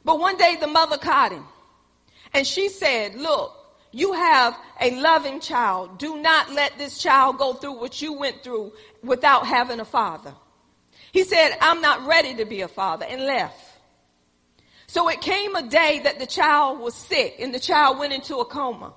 [0.04, 1.44] But one day the mother caught him.
[2.32, 3.56] And she said, look,
[3.92, 5.98] you have a loving child.
[5.98, 8.72] Do not let this child go through what you went through
[9.02, 10.32] without having a father.
[11.12, 13.58] He said, I'm not ready to be a father and left.
[14.86, 18.36] So it came a day that the child was sick and the child went into
[18.36, 18.92] a coma.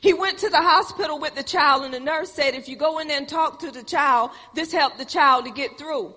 [0.00, 2.98] He went to the hospital with the child and the nurse said, if you go
[2.98, 6.14] in there and talk to the child, this helped the child to get through.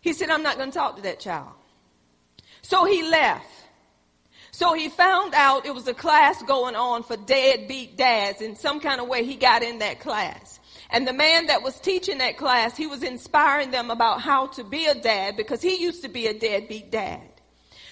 [0.00, 1.52] He said, I'm not going to talk to that child.
[2.62, 3.46] So he left.
[4.58, 8.42] So he found out it was a class going on for deadbeat dads.
[8.42, 10.58] In some kind of way, he got in that class.
[10.90, 14.64] And the man that was teaching that class, he was inspiring them about how to
[14.64, 17.22] be a dad because he used to be a deadbeat dad.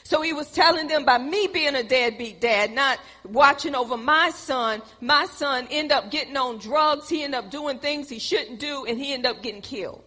[0.03, 4.31] So he was telling them by me being a deadbeat dad, not watching over my
[4.31, 7.09] son, my son end up getting on drugs.
[7.09, 10.03] He end up doing things he shouldn't do and he end up getting killed.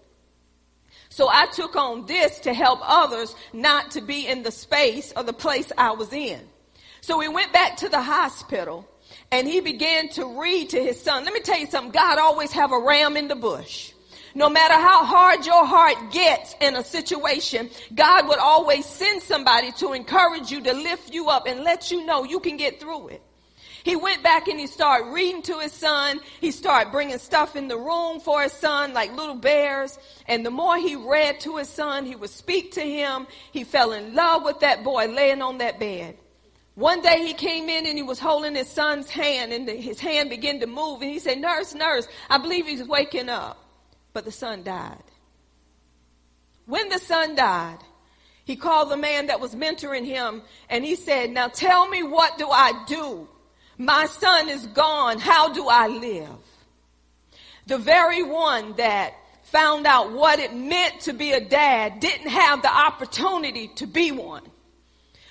[1.10, 5.24] So I took on this to help others not to be in the space or
[5.24, 6.40] the place I was in.
[7.02, 8.88] So we went back to the hospital
[9.32, 11.26] and he began to read to his son.
[11.26, 11.92] Let me tell you something.
[11.92, 13.94] God always have a ram in the bush.
[14.36, 19.72] No matter how hard your heart gets in a situation, God would always send somebody
[19.74, 23.10] to encourage you, to lift you up and let you know you can get through
[23.10, 23.24] it.
[23.84, 26.20] He went back and he started reading to his son.
[26.42, 29.98] He started bringing stuff in the room for his son, like little bears.
[30.28, 33.28] And the more he read to his son, he would speak to him.
[33.52, 36.18] He fell in love with that boy laying on that bed.
[36.76, 40.30] One day he came in and he was holding his son's hand and his hand
[40.30, 43.66] began to move and he said, nurse, nurse, I believe he's waking up
[44.14, 45.04] but the son died.
[46.66, 47.80] When the son died,
[48.46, 52.38] he called the man that was mentoring him and he said, now tell me what
[52.38, 53.28] do I do?
[53.80, 55.20] My son is gone.
[55.20, 56.28] How do I live?
[57.66, 59.14] The very one that
[59.44, 64.12] found out what it meant to be a dad didn't have the opportunity to be
[64.12, 64.44] one.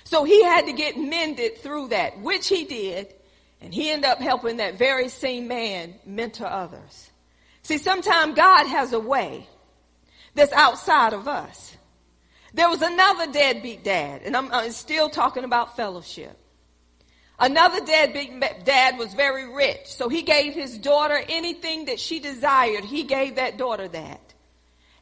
[0.03, 3.13] So he had to get mended through that, which he did.
[3.61, 7.11] And he ended up helping that very same man mentor others.
[7.61, 9.47] See, sometimes God has a way
[10.33, 11.77] that's outside of us.
[12.55, 16.35] There was another deadbeat dad, and I'm, I'm still talking about fellowship.
[17.39, 22.83] Another deadbeat dad was very rich, so he gave his daughter anything that she desired.
[22.83, 24.29] He gave that daughter that.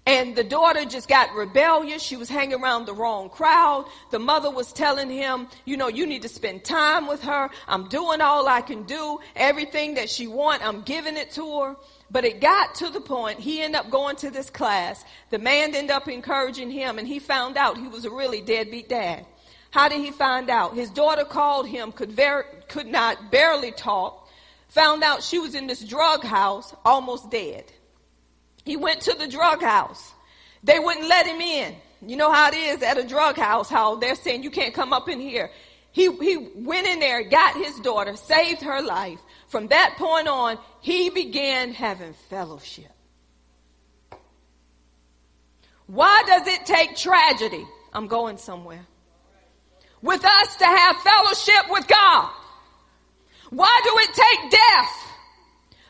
[0.07, 2.01] And the daughter just got rebellious.
[2.01, 3.87] She was hanging around the wrong crowd.
[4.09, 7.49] The mother was telling him, you know, you need to spend time with her.
[7.67, 9.19] I'm doing all I can do.
[9.35, 11.75] Everything that she want, I'm giving it to her.
[12.09, 15.03] But it got to the point, he ended up going to this class.
[15.29, 18.87] The man ended up encouraging him and he found out he was a really deadbeat
[18.87, 19.25] dad.
[19.71, 20.75] How did he find out?
[20.75, 24.27] His daughter called him, could, ver- could not barely talk,
[24.69, 27.65] found out she was in this drug house, almost dead.
[28.65, 30.13] He went to the drug house.
[30.63, 31.75] They wouldn't let him in.
[32.05, 34.93] You know how it is at a drug house, how they're saying you can't come
[34.93, 35.51] up in here.
[35.91, 40.59] He, he went in there, got his daughter, saved her life, from that point on,
[40.81, 42.91] he began having fellowship.
[45.87, 47.65] Why does it take tragedy?
[47.93, 48.85] I'm going somewhere.
[50.07, 52.31] With us to have fellowship with God.
[53.49, 55.11] Why do it take death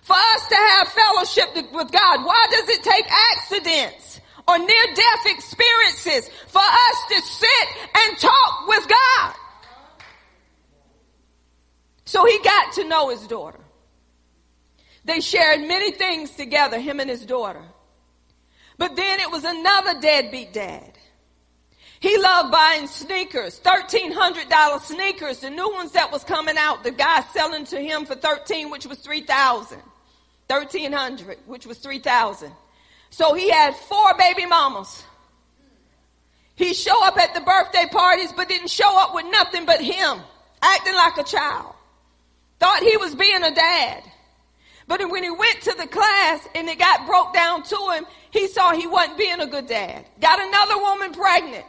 [0.01, 2.25] for us to have fellowship with God?
[2.25, 3.05] Why does it take
[3.35, 9.35] accidents or near death experiences for us to sit and talk with God?
[12.05, 13.59] So he got to know his daughter.
[15.05, 17.61] They shared many things together, him and his daughter.
[18.79, 20.96] But then it was another deadbeat dad.
[21.99, 27.21] He loved buying sneakers, $1,300 sneakers, the new ones that was coming out, the guy
[27.33, 29.81] selling to him for 13, which was 3,000.
[30.47, 32.51] 1300, which was 3,000.
[33.09, 35.03] So he had four baby mamas.
[36.55, 40.19] He show up at the birthday parties, but didn't show up with nothing but him,
[40.61, 41.73] acting like a child.
[42.59, 44.03] Thought he was being a dad.
[44.87, 48.47] But when he went to the class and it got broke down to him, he
[48.47, 50.05] saw he wasn't being a good dad.
[50.19, 51.65] Got another woman pregnant.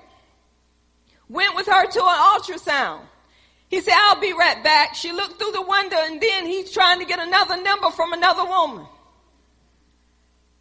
[1.28, 3.00] Went with her to an ultrasound.
[3.68, 4.94] He said, I'll be right back.
[4.94, 8.44] She looked through the window and then he's trying to get another number from another
[8.44, 8.86] woman.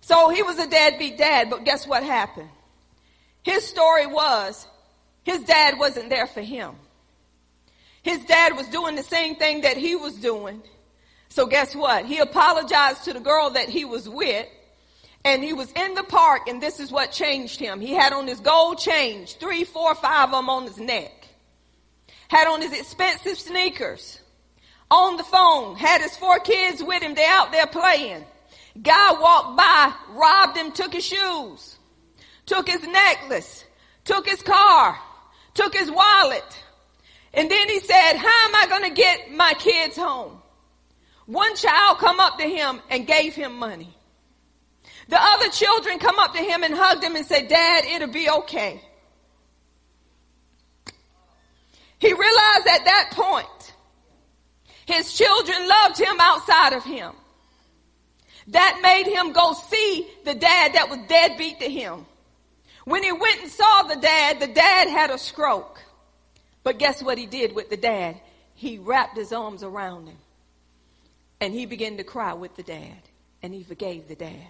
[0.01, 2.49] So he was a deadbeat dad, but guess what happened?
[3.43, 4.67] His story was
[5.23, 6.75] his dad wasn't there for him.
[8.01, 10.61] His dad was doing the same thing that he was doing.
[11.29, 12.05] So guess what?
[12.05, 14.47] He apologized to the girl that he was with
[15.27, 17.81] and he was in the park and this is what changed him.
[17.81, 21.27] He had on his gold chains, three, four, five of them on his neck.
[22.29, 24.21] Had on his expensive sneakers.
[24.89, 27.13] On the phone, had his four kids with him.
[27.13, 28.23] They out there playing.
[28.81, 31.77] Guy walked by, robbed him, took his shoes,
[32.45, 33.65] took his necklace,
[34.05, 34.97] took his car,
[35.53, 36.63] took his wallet,
[37.33, 40.39] and then he said, how am I going to get my kids home?
[41.25, 43.96] One child come up to him and gave him money.
[45.07, 48.29] The other children come up to him and hugged him and said, dad, it'll be
[48.29, 48.81] okay.
[51.99, 53.73] He realized at that point,
[54.85, 57.13] his children loved him outside of him.
[58.49, 62.05] That made him go see the dad that was deadbeat to him.
[62.85, 65.81] When he went and saw the dad, the dad had a stroke.
[66.63, 68.19] But guess what he did with the dad?
[68.53, 70.17] He wrapped his arms around him.
[71.41, 72.97] And he began to cry with the dad.
[73.43, 74.47] And he forgave the dad.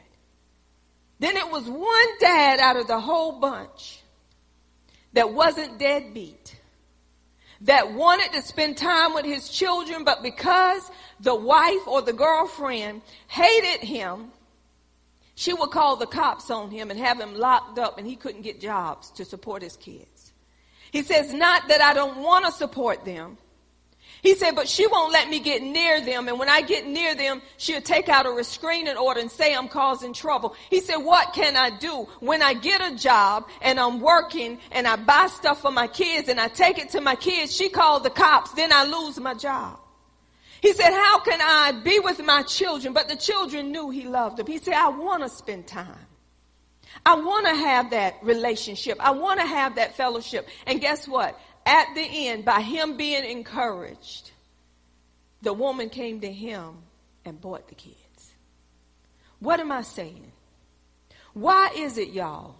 [1.19, 4.01] Then it was one dad out of the whole bunch
[5.13, 6.55] that wasn't deadbeat.
[7.61, 10.89] that wanted to spend time with his children, but because
[11.19, 14.31] the wife or the girlfriend hated him,
[15.35, 18.41] she would call the cops on him and have him locked up and he couldn't
[18.41, 20.33] get jobs to support his kids.
[20.91, 23.37] He says, not that I don't want to support them,
[24.27, 26.27] he said, but she won't let me get near them.
[26.27, 29.69] And when I get near them, she'll take out a restraining order and say I'm
[29.69, 30.53] causing trouble.
[30.69, 34.85] He said, what can I do when I get a job and I'm working and
[34.85, 37.55] I buy stuff for my kids and I take it to my kids?
[37.55, 38.51] She called the cops.
[38.51, 39.79] Then I lose my job.
[40.61, 42.93] He said, how can I be with my children?
[42.93, 44.47] But the children knew he loved them.
[44.47, 46.05] He said, I want to spend time.
[47.05, 48.97] I want to have that relationship.
[48.99, 50.49] I want to have that fellowship.
[50.65, 51.39] And guess what?
[51.67, 54.31] At the end, by him being encouraged,
[55.41, 56.77] the woman came to him
[57.25, 57.97] and bought the kids.
[59.39, 60.31] What am I saying?
[61.33, 62.55] Why is it, y'all,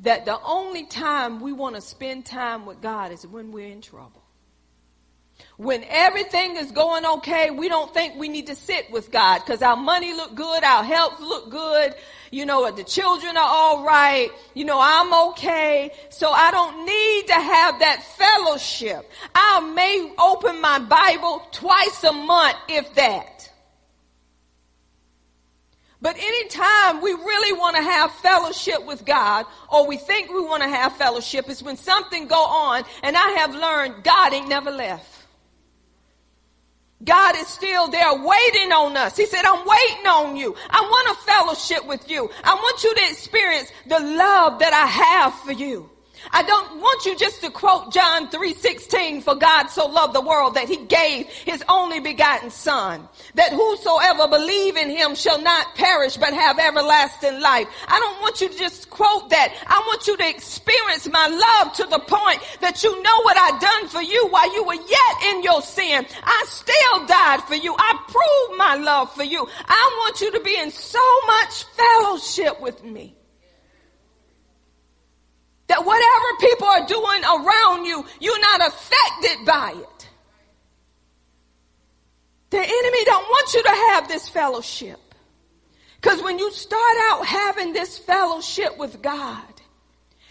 [0.00, 3.80] that the only time we want to spend time with God is when we're in
[3.80, 4.22] trouble?
[5.56, 9.62] When everything is going okay, we don't think we need to sit with God because
[9.62, 11.94] our money look good, our health look good,
[12.34, 15.92] you know, the children are all right, you know, I'm okay.
[16.10, 19.08] So I don't need to have that fellowship.
[19.34, 23.52] I may open my Bible twice a month, if that.
[26.02, 30.62] But anytime we really want to have fellowship with God, or we think we want
[30.64, 34.72] to have fellowship, is when something go on, and I have learned God ain't never
[34.72, 35.23] left.
[37.04, 39.16] God is still there waiting on us.
[39.16, 40.56] He said, I'm waiting on you.
[40.70, 42.30] I want a fellowship with you.
[42.42, 45.90] I want you to experience the love that I have for you.
[46.32, 50.54] I don't want you just to quote John 3:16 for God so loved the world
[50.54, 56.16] that he gave his only begotten son that whosoever believe in him shall not perish
[56.16, 57.68] but have everlasting life.
[57.88, 59.54] I don't want you to just quote that.
[59.66, 63.58] I want you to experience my love to the point that you know what I
[63.58, 66.06] done for you while you were yet in your sin.
[66.22, 67.74] I still died for you.
[67.78, 69.46] I proved my love for you.
[69.66, 73.16] I want you to be in so much fellowship with me.
[75.68, 80.08] That whatever people are doing around you, you're not affected by it.
[82.50, 85.00] The enemy don't want you to have this fellowship.
[86.00, 89.42] Because when you start out having this fellowship with God,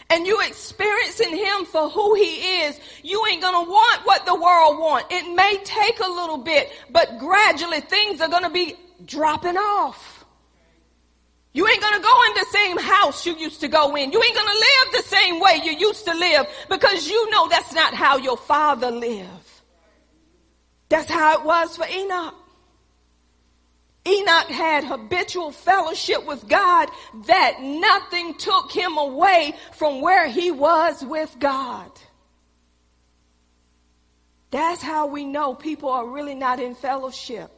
[0.09, 4.77] and you experiencing him for who he is, you ain't gonna want what the world
[4.77, 5.07] want.
[5.09, 8.75] It may take a little bit, but gradually things are gonna be
[9.05, 10.12] dropping off.
[11.53, 14.11] You ain't gonna go in the same house you used to go in.
[14.11, 17.73] You ain't gonna live the same way you used to live because you know that's
[17.73, 19.29] not how your father lived.
[20.89, 22.35] That's how it was for Enoch.
[24.05, 26.89] Enoch had habitual fellowship with God
[27.27, 31.89] that nothing took him away from where he was with God.
[34.51, 37.49] That's how we know people are really not in fellowship.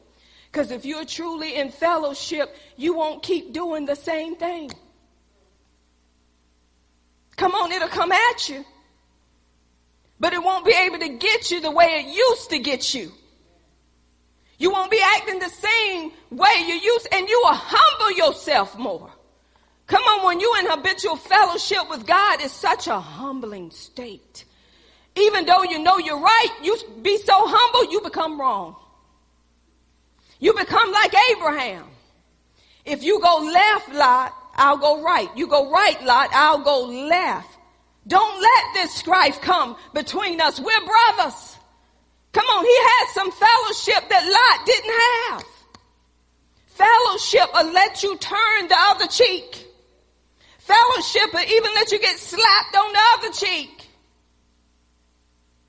[0.56, 4.70] Because if you're truly in fellowship, you won't keep doing the same thing.
[7.36, 8.64] Come on, it'll come at you.
[10.18, 13.12] But it won't be able to get you the way it used to get you.
[14.56, 19.10] You won't be acting the same way you used, and you will humble yourself more.
[19.86, 24.46] Come on, when you're in habitual fellowship with God, it's such a humbling state.
[25.16, 28.76] Even though you know you're right, you be so humble, you become wrong.
[30.38, 31.84] You become like Abraham.
[32.84, 35.28] If you go left, Lot, I'll go right.
[35.36, 37.58] You go right, Lot, I'll go left.
[38.06, 40.60] Don't let this strife come between us.
[40.60, 41.56] We're brothers.
[42.32, 44.94] Come on, he had some fellowship that Lot didn't
[45.30, 45.44] have.
[46.66, 49.66] Fellowship will let you turn the other cheek.
[50.58, 53.88] Fellowship will even let you get slapped on the other cheek.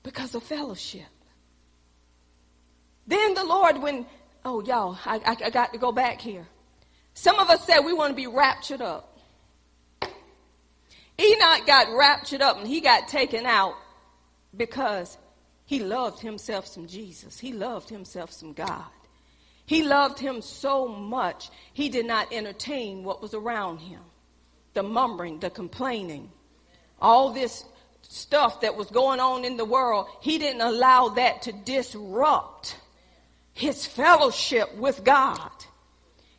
[0.02, 1.06] Because of fellowship.
[3.06, 4.04] Then the Lord, when
[4.50, 6.46] Oh, y'all, I, I, I got to go back here.
[7.12, 9.18] Some of us said we want to be raptured up.
[11.20, 13.74] Enoch got raptured up and he got taken out
[14.56, 15.18] because
[15.66, 17.38] he loved himself some Jesus.
[17.38, 18.86] He loved himself some God.
[19.66, 24.00] He loved him so much, he did not entertain what was around him
[24.72, 26.30] the mumbling, the complaining,
[27.02, 27.66] all this
[28.00, 30.06] stuff that was going on in the world.
[30.22, 32.76] He didn't allow that to disrupt
[33.58, 35.50] his fellowship with God.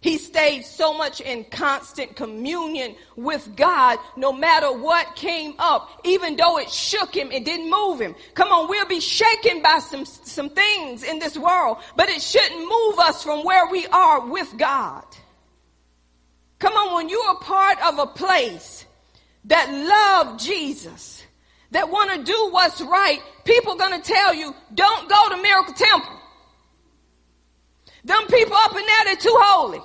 [0.02, 5.90] He stayed so much in constant communion with God no matter what came up.
[6.06, 8.16] Even though it shook him, it didn't move him.
[8.36, 12.62] Come on, we'll be shaken by some, some things in this world, but it shouldn't
[12.62, 15.04] move us from where we are with God.
[16.60, 18.86] Come on, when you're a part of a place
[19.46, 21.22] that love Jesus,
[21.72, 25.74] that want to do what's right, people going to tell you, don't go to Miracle
[25.74, 26.19] Temple.
[28.04, 29.80] Them people up in there, they're too holy.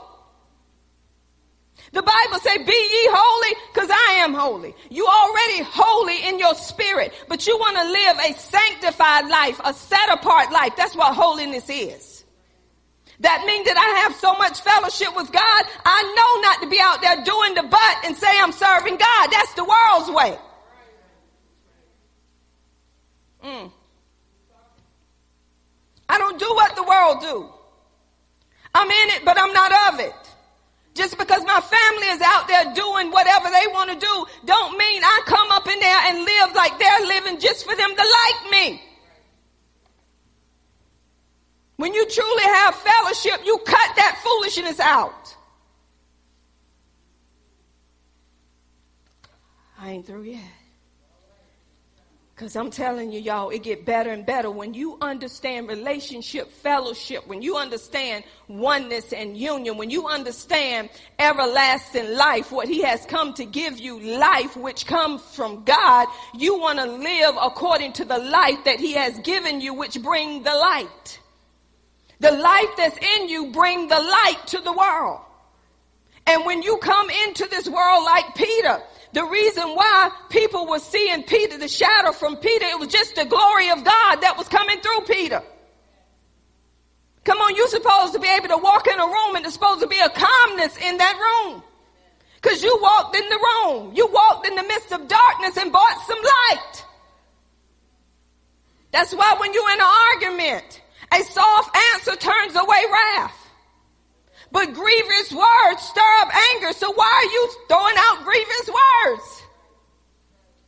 [1.93, 4.75] The Bible say, be ye holy, cause I am holy.
[4.91, 9.73] You already holy in your spirit, but you want to live a sanctified life, a
[9.73, 10.73] set apart life.
[10.77, 12.25] That's what holiness is.
[13.21, 16.81] That means that I have so much fellowship with God, I know not to be
[16.81, 19.29] out there doing the butt and say I'm serving God.
[19.31, 20.39] That's the world's way.
[23.45, 23.71] Mm.
[26.09, 27.51] I don't do what the world do.
[28.75, 30.15] I'm in it, but I'm not of it.
[30.95, 35.03] Just because my family is out there doing whatever they want to do, don't mean
[35.03, 38.51] I come up in there and live like they're living just for them to like
[38.51, 38.83] me.
[41.77, 45.37] When you truly have fellowship, you cut that foolishness out.
[49.79, 50.41] I ain't through yet.
[52.37, 57.29] Cause I'm telling you, y'all, it get better and better when you understand relationship, fellowship,
[57.29, 63.35] when you understand oneness and union, when you understand everlasting life, what he has come
[63.35, 68.19] to give you, life which comes from God, you want to live according to the
[68.19, 71.21] life that he has given you, which bring the light.
[72.19, 75.21] The life that's in you bring the light to the world.
[76.27, 78.83] And when you come into this world like Peter,
[79.15, 83.25] the reason why people were seeing Peter, the shadow from Peter, it was just the
[83.25, 85.41] glory of God that was coming through Peter.
[87.23, 89.81] Come on, you're supposed to be able to walk in a room and there's supposed
[89.83, 91.63] to be a calmness in that room.
[92.43, 93.93] Cause you walked in the room.
[93.95, 96.85] You walked in the midst of darkness and brought some light.
[98.91, 103.44] That's why when you're in an argument, a soft answer turns away wrath.
[104.55, 106.73] But grievous words stir up anger.
[106.73, 109.43] So why are you throwing out grievous words?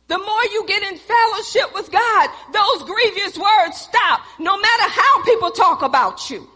[0.09, 4.23] The more you get in fellowship with God, those grievous words stop.
[4.39, 6.49] No matter how people talk about you.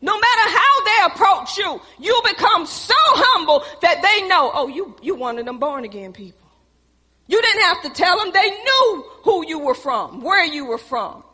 [0.00, 4.94] No matter how they approach you, you become so humble that they know, oh, you,
[5.02, 6.48] you one of them born again people.
[7.26, 8.30] You didn't have to tell them.
[8.32, 11.24] They knew who you were from, where you were from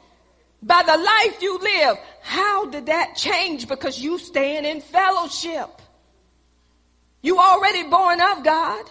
[0.67, 1.99] by the life you live.
[2.23, 3.69] How did that change?
[3.69, 5.69] Because you stand in fellowship.
[7.23, 8.85] You already born of God.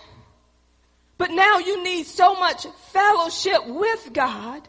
[1.18, 4.68] But now you need so much fellowship with God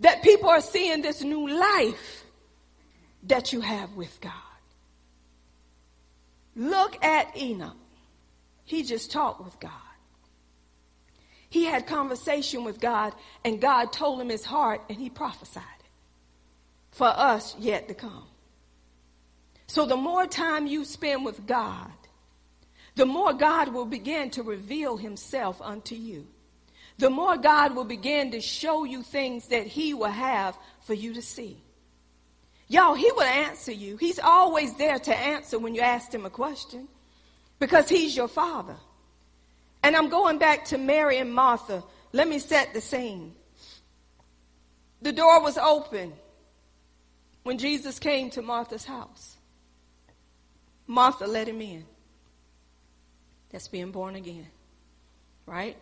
[0.00, 2.24] that people are seeing this new life
[3.24, 4.32] that you have with God.
[6.56, 7.76] Look at Enoch.
[8.64, 9.70] He just talked with God.
[11.48, 13.12] He had conversation with God
[13.44, 15.62] and God told him his heart and he prophesied
[16.94, 18.24] for us yet to come.
[19.66, 21.90] So the more time you spend with God,
[22.94, 26.26] the more God will begin to reveal himself unto you.
[26.98, 31.12] The more God will begin to show you things that he will have for you
[31.14, 31.58] to see.
[32.68, 33.96] Y'all, he will answer you.
[33.96, 36.86] He's always there to answer when you ask him a question
[37.58, 38.76] because he's your father.
[39.82, 41.82] And I'm going back to Mary and Martha.
[42.12, 43.34] Let me set the scene.
[45.02, 46.12] The door was open
[47.44, 49.36] when Jesus came to Martha's house.
[50.86, 51.84] Martha let him in.
[53.50, 54.48] That's being born again,
[55.46, 55.76] right?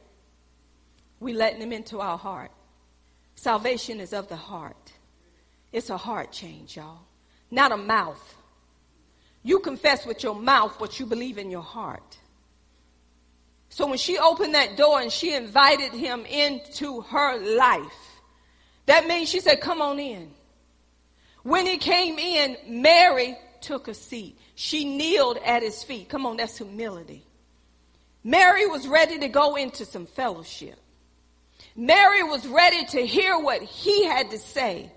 [1.21, 2.51] We letting him into our heart.
[3.35, 4.93] Salvation is of the heart.
[5.73, 7.01] It's a heart change, y'all,
[7.51, 8.37] not a mouth.
[9.43, 12.19] You confess with your mouth what you believe in your heart.
[13.71, 18.21] So when she opened that door and she invited him into her life,
[18.87, 20.31] that means she said, Come on in.
[21.43, 24.39] When he came in, Mary took a seat.
[24.55, 26.09] She kneeled at his feet.
[26.09, 27.25] Come on, that's humility.
[28.25, 30.79] Mary was ready to go into some fellowship.
[31.75, 34.93] Mary was ready to hear what he had to say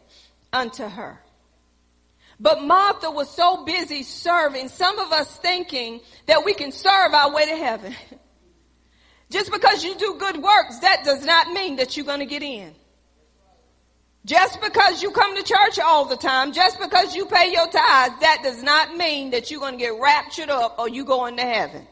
[0.51, 1.19] unto her.
[2.39, 7.33] But Martha was so busy serving, some of us thinking that we can serve our
[7.33, 7.95] way to heaven.
[9.29, 12.43] Just because you do good works, that does not mean that you're going to get
[12.43, 12.75] in.
[14.25, 18.19] Just because you come to church all the time, just because you pay your tithes,
[18.21, 21.43] that does not mean that you're going to get raptured up or you go into
[21.43, 21.87] heaven.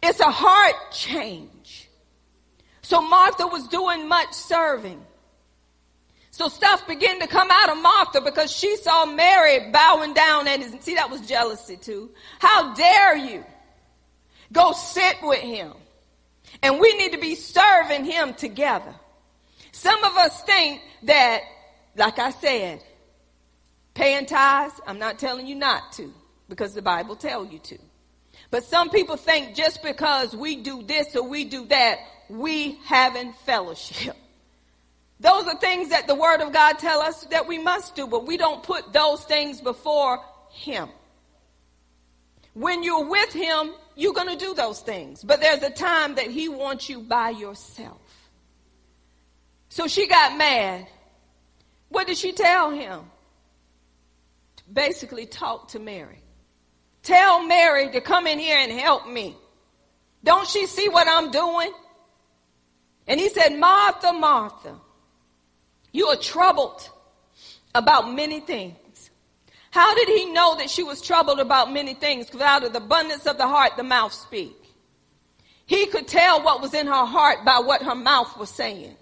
[0.00, 1.88] It's a heart change.
[2.82, 5.04] So Martha was doing much serving.
[6.30, 10.72] So stuff began to come out of Martha because she saw Mary bowing down his,
[10.80, 12.10] see that was jealousy too.
[12.38, 13.44] How dare you
[14.52, 15.72] go sit with him?
[16.62, 18.94] And we need to be serving him together.
[19.80, 21.40] Some of us think that,
[21.96, 22.84] like I said,
[23.94, 26.12] paying tithes, I'm not telling you not to,
[26.50, 27.78] because the Bible tells you to.
[28.50, 31.96] But some people think just because we do this or we do that,
[32.28, 34.18] we having fellowship.
[35.20, 38.26] Those are things that the word of God tell us that we must do, but
[38.26, 40.20] we don't put those things before
[40.50, 40.90] him.
[42.52, 45.24] When you're with him, you're going to do those things.
[45.24, 47.99] But there's a time that he wants you by yourself.
[49.70, 50.86] So she got mad.
[51.88, 53.00] What did she tell him?
[54.70, 56.22] Basically, talk to Mary.
[57.02, 59.34] Tell Mary to come in here and help me.
[60.22, 61.72] Don't she see what I'm doing?
[63.06, 64.76] And he said, Martha, Martha,
[65.92, 66.88] you are troubled
[67.74, 69.10] about many things.
[69.70, 72.26] How did he know that she was troubled about many things?
[72.26, 74.68] Because out of the abundance of the heart, the mouth speaks.
[75.64, 78.96] He could tell what was in her heart by what her mouth was saying.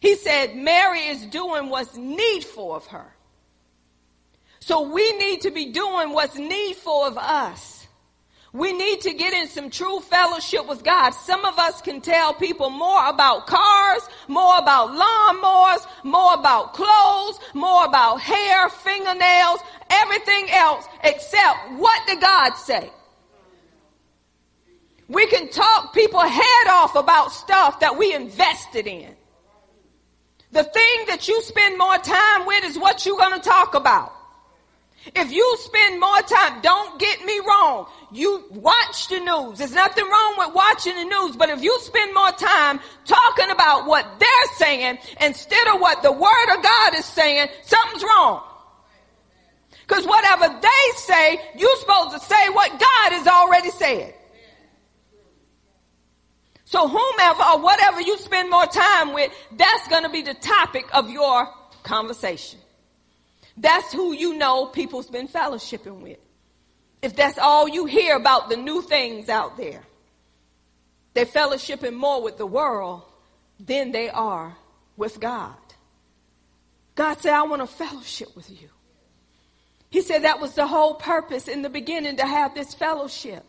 [0.00, 3.14] He said, Mary is doing what's needful of her.
[4.60, 7.86] So we need to be doing what's needful of us.
[8.52, 11.10] We need to get in some true fellowship with God.
[11.10, 17.38] Some of us can tell people more about cars, more about lawnmowers, more about clothes,
[17.54, 22.90] more about hair, fingernails, everything else except what did God say?
[25.08, 29.14] We can talk people head off about stuff that we invested in.
[30.52, 34.12] The thing that you spend more time with is what you're going to talk about.
[35.14, 37.86] If you spend more time, don't get me wrong.
[38.12, 39.58] You watch the news.
[39.58, 43.86] There's nothing wrong with watching the news, but if you spend more time talking about
[43.86, 48.42] what they're saying instead of what the word of God is saying, something's wrong.
[49.86, 54.14] Because whatever they say, you're supposed to say what God has already said.
[56.70, 60.86] So whomever or whatever you spend more time with, that's going to be the topic
[60.92, 61.48] of your
[61.82, 62.60] conversation.
[63.56, 66.18] That's who you know people's been fellowshipping with.
[67.02, 69.82] If that's all you hear about the new things out there,
[71.12, 73.02] they're fellowshipping more with the world
[73.58, 74.56] than they are
[74.96, 75.56] with God.
[76.94, 78.68] God said, I want to fellowship with you.
[79.90, 83.44] He said that was the whole purpose in the beginning to have this fellowship.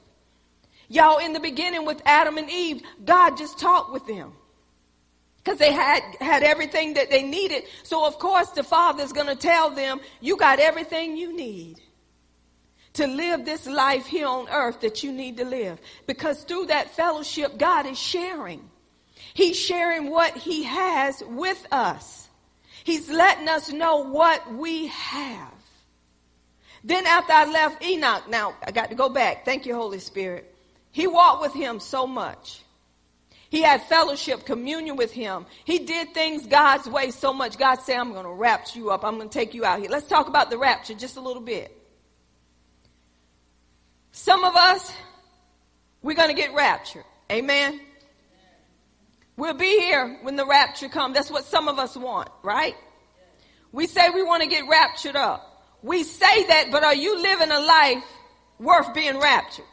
[0.92, 4.34] Y'all, in the beginning with Adam and Eve, God just talked with them
[5.38, 7.64] because they had had everything that they needed.
[7.84, 11.80] So of course the father's going to tell them, you got everything you need
[12.96, 15.80] to live this life here on earth that you need to live.
[16.08, 18.70] Because through that fellowship, God is sharing.
[19.34, 22.28] He's sharing what he has with us.
[22.84, 25.54] He's letting us know what we have.
[26.84, 29.46] Then after I left Enoch, now I got to go back.
[29.46, 30.51] Thank you, Holy Spirit.
[30.92, 32.62] He walked with him so much.
[33.50, 35.46] He had fellowship, communion with him.
[35.66, 37.58] He did things God's way so much.
[37.58, 39.04] God said, I'm going to rapture you up.
[39.04, 39.90] I'm going to take you out here.
[39.90, 41.78] Let's talk about the rapture just a little bit.
[44.14, 44.92] Some of us,
[46.02, 47.04] we're going to get raptured.
[47.30, 47.82] Amen.
[49.36, 51.16] We'll be here when the rapture comes.
[51.16, 52.76] That's what some of us want, right?
[53.74, 55.48] We say we want to get raptured up.
[55.82, 58.04] We say that, but are you living a life
[58.60, 59.66] worth being raptured?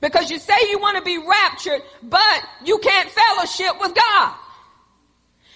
[0.00, 4.34] Because you say you want to be raptured, but you can't fellowship with God.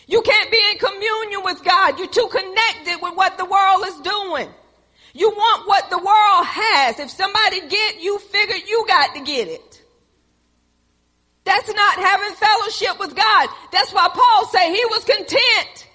[0.07, 1.99] You can't be in communion with God.
[1.99, 4.49] You're too connected with what the world is doing.
[5.15, 6.99] You want what the world has.
[6.99, 9.83] If somebody get, you figure you got to get it.
[11.45, 13.49] That's not having fellowship with God.
[13.73, 15.89] That's why Paul said he was content.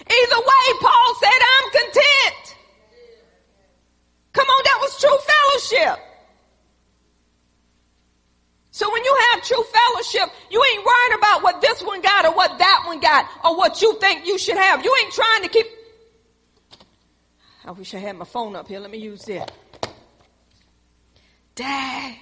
[0.00, 2.56] Either way, Paul said, I'm content.
[4.32, 5.18] Come on, that was true
[5.70, 6.09] fellowship.
[8.80, 12.34] So when you have true fellowship, you ain't worried about what this one got or
[12.34, 14.82] what that one got or what you think you should have.
[14.82, 15.66] You ain't trying to keep.
[17.66, 18.80] I wish I had my phone up here.
[18.80, 19.52] Let me use it.
[21.54, 22.16] Dad,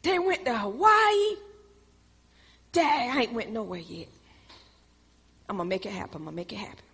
[0.00, 1.36] they went to Hawaii.
[2.72, 4.08] Dad, I ain't went nowhere yet.
[5.46, 6.16] I'm gonna make it happen.
[6.16, 6.84] I'm gonna make it happen.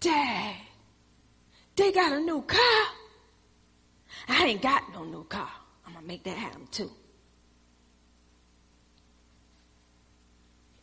[0.00, 0.54] Dad,
[1.76, 2.84] they got a new car.
[4.28, 5.48] I ain't got no new car.
[5.90, 6.90] I'm going to make that happen too.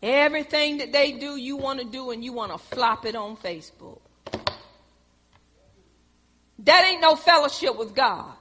[0.03, 3.38] Everything that they do, you want to do, and you want to flop it on
[3.38, 3.99] Facebook.
[6.60, 8.34] That ain't no fellowship with God.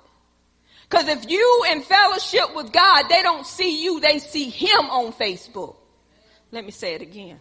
[0.88, 5.12] Because if you in fellowship with God, they don't see you, they see Him on
[5.12, 5.76] Facebook.
[6.50, 7.38] Let me say it again.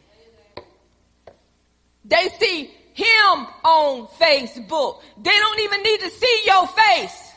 [2.04, 5.02] They see Him on Facebook.
[5.18, 7.32] They don't even need to see your face.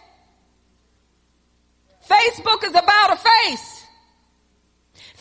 [2.08, 3.84] Facebook is about a face.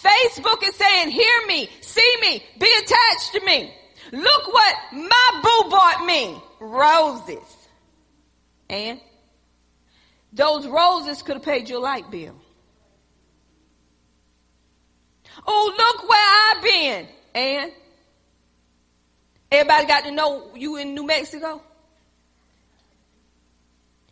[0.02, 3.74] Facebook is saying, hear me, see me, be attached to me.
[4.12, 6.42] Look what my boo bought me.
[6.60, 7.68] Roses.
[8.70, 9.00] And
[10.34, 12.36] Those roses could have paid your light bill.
[15.46, 16.20] Oh, look where
[16.52, 17.08] I've been.
[17.36, 17.72] And
[19.52, 21.62] everybody got to know you in New Mexico.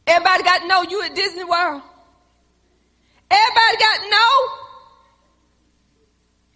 [0.07, 1.81] Everybody got to know you at Disney World.
[3.31, 4.33] Everybody got know.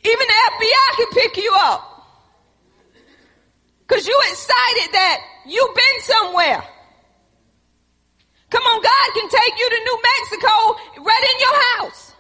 [0.06, 1.86] Even the FBI can pick you up.
[3.88, 5.18] Cause you excited that
[5.48, 6.64] you've been somewhere.
[8.50, 10.54] Come on, God can take you to New Mexico
[11.06, 12.14] right in your house.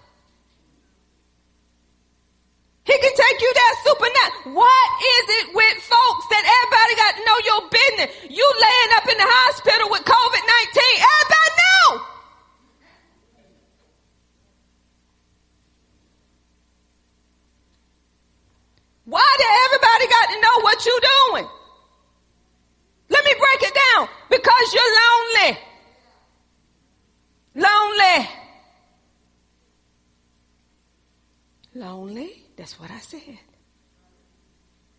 [2.89, 4.55] He can take you there supernatural.
[4.57, 8.09] What is it with folks that everybody got to know your business?
[8.33, 10.81] You laying up in the hospital with COVID-19.
[11.05, 12.18] Everybody know.
[19.09, 21.47] Why did everybody got to know what you're doing?
[23.09, 24.07] Let me break it down.
[24.29, 25.57] Because you're lonely.
[27.55, 28.29] Lonely.
[31.73, 32.43] Lonely.
[32.55, 33.39] That's what I said.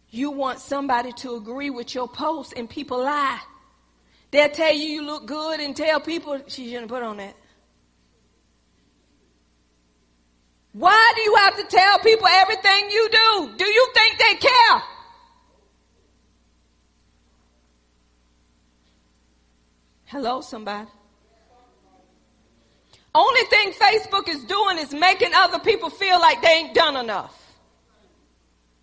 [0.09, 3.39] You want somebody to agree with your post and people lie.
[4.33, 7.37] They'll tell you you look good and tell people she shouldn't put on that.
[10.73, 13.55] Why do you have to tell people everything you do?
[13.57, 14.83] Do you think they care?
[20.07, 20.89] Hello, somebody.
[23.14, 27.37] Only thing Facebook is doing is making other people feel like they ain't done enough.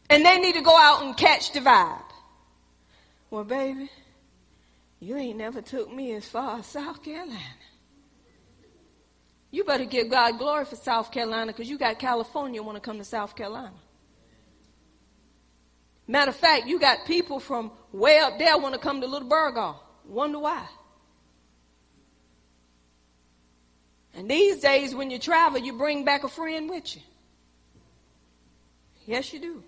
[0.09, 2.01] And they need to go out and catch the vibe.
[3.29, 3.89] Well, baby,
[4.99, 7.39] you ain't never took me as far as South Carolina.
[9.49, 12.97] You better give God glory for South Carolina because you got California want to come
[12.97, 13.73] to South Carolina.
[16.07, 19.27] Matter of fact, you got people from way up there want to come to Little
[19.27, 19.75] Burgaw.
[20.05, 20.65] Wonder why.
[24.13, 27.01] And these days, when you travel, you bring back a friend with you.
[29.05, 29.63] Yes, you do.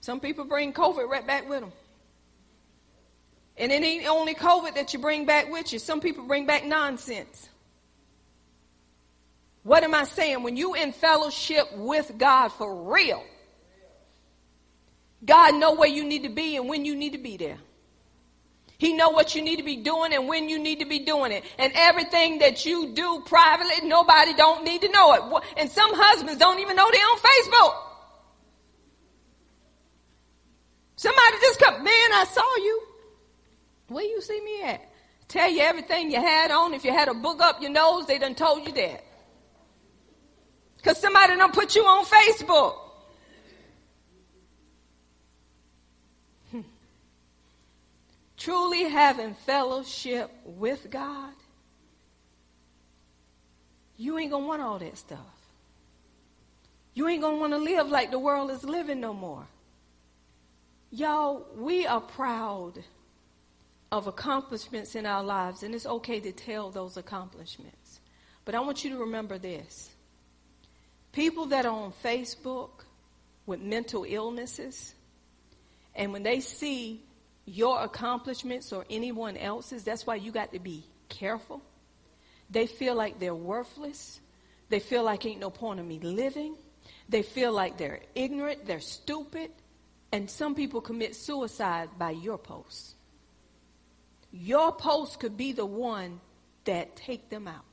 [0.00, 1.72] Some people bring COVID right back with them.
[3.56, 5.78] And it ain't only COVID that you bring back with you.
[5.78, 7.47] Some people bring back nonsense.
[9.68, 10.42] What am I saying?
[10.42, 13.22] When you in fellowship with God for real,
[15.22, 17.58] God know where you need to be and when you need to be there.
[18.78, 21.32] He know what you need to be doing and when you need to be doing
[21.32, 21.44] it.
[21.58, 25.44] And everything that you do privately, nobody don't need to know it.
[25.58, 27.74] And some husbands don't even know they're on Facebook.
[30.96, 32.82] Somebody just come, man, I saw you.
[33.88, 34.80] Where you see me at?
[35.28, 36.72] Tell you everything you had on.
[36.72, 39.04] If you had a book up your nose, they done told you that.
[40.88, 42.76] Cause somebody don't put you on Facebook.
[46.50, 46.60] Hmm.
[48.38, 51.34] Truly having fellowship with God,
[53.98, 55.18] you ain't gonna want all that stuff.
[56.94, 59.46] You ain't gonna want to live like the world is living no more.
[60.90, 62.82] Y'all, we are proud
[63.92, 68.00] of accomplishments in our lives, and it's okay to tell those accomplishments.
[68.46, 69.87] But I want you to remember this
[71.18, 72.70] people that are on Facebook
[73.44, 74.94] with mental illnesses,
[75.96, 77.02] and when they see
[77.44, 81.60] your accomplishments or anyone else's, that's why you got to be careful.
[82.50, 84.20] They feel like they're worthless.
[84.68, 86.54] They feel like ain't no point of me living.
[87.08, 89.50] They feel like they're ignorant, they're stupid,
[90.12, 92.94] and some people commit suicide by your post.
[94.30, 96.20] Your post could be the one
[96.64, 97.64] that take them out.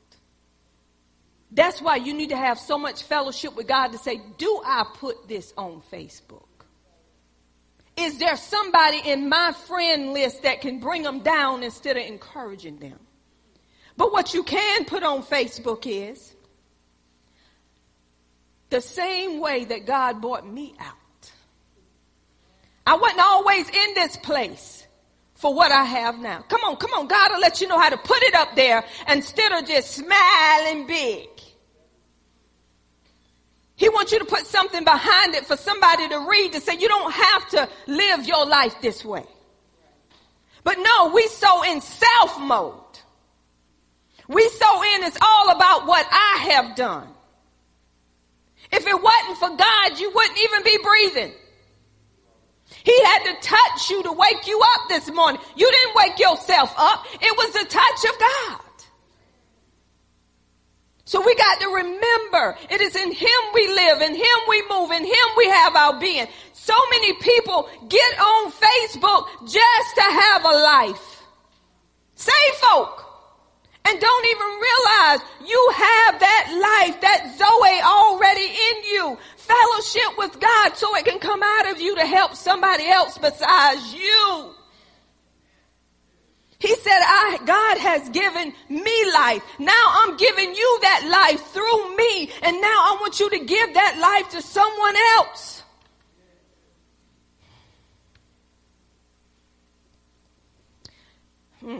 [1.55, 4.85] That's why you need to have so much fellowship with God to say, do I
[4.93, 6.43] put this on Facebook?
[7.95, 12.77] Is there somebody in my friend list that can bring them down instead of encouraging
[12.79, 12.99] them?
[13.95, 16.35] But what you can put on Facebook is
[18.69, 21.31] the same way that God brought me out.
[22.85, 24.85] I wasn't always in this place
[25.35, 26.41] for what I have now.
[26.49, 27.07] Come on, come on.
[27.07, 30.85] God will let you know how to put it up there instead of just smiling
[30.85, 31.29] big.
[33.75, 36.87] He wants you to put something behind it for somebody to read to say you
[36.87, 39.25] don't have to live your life this way.
[40.63, 42.81] But no, we so in self mode.
[44.27, 47.07] We so in it's all about what I have done.
[48.71, 51.33] If it wasn't for God, you wouldn't even be breathing.
[52.83, 55.39] He had to touch you to wake you up this morning.
[55.55, 57.05] You didn't wake yourself up.
[57.21, 58.64] It was the touch of God.
[61.05, 64.91] So we got to remember it is in Him we live, in Him we move,
[64.91, 66.25] in Him we have our being.
[66.53, 71.21] So many people get on Facebook just to have a life.
[72.15, 73.05] Save folk
[73.85, 79.17] and don't even realize you have that life, that Zoe already in you.
[79.37, 83.93] Fellowship with God so it can come out of you to help somebody else besides
[83.93, 84.55] you.
[86.59, 89.43] He said, I, God has given me life.
[89.59, 92.29] Now I'm giving you that life through me.
[92.41, 95.63] And now I want you to give that life to someone else.
[101.59, 101.79] Hmm.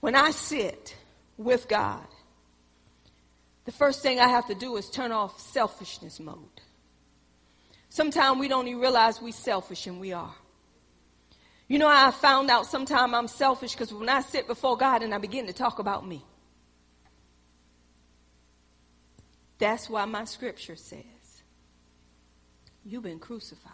[0.00, 0.96] When I sit
[1.36, 2.06] with God,
[3.64, 6.38] the first thing I have to do is turn off selfishness mode.
[7.88, 10.34] Sometimes we don't even realize we're selfish and we are.
[11.66, 15.02] You know, how I found out sometimes I'm selfish because when I sit before God
[15.02, 16.22] and I begin to talk about me,
[19.58, 21.02] that's why my scripture says,
[22.84, 23.72] You've been crucified.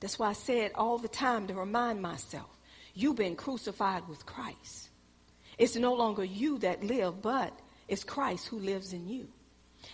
[0.00, 2.48] That's why I say it all the time to remind myself,
[2.94, 4.88] You've been crucified with Christ.
[5.58, 7.52] It's no longer you that live, but
[7.88, 9.28] it's Christ who lives in you.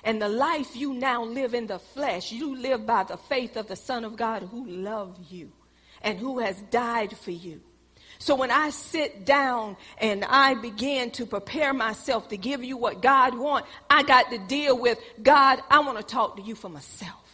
[0.04, 3.66] And the life you now live in the flesh, you live by the faith of
[3.66, 5.50] the Son of God who loved you
[6.06, 7.60] and who has died for you.
[8.18, 13.02] So when I sit down and I begin to prepare myself to give you what
[13.02, 16.70] God wants, I got to deal with God, I want to talk to you for
[16.70, 17.25] myself.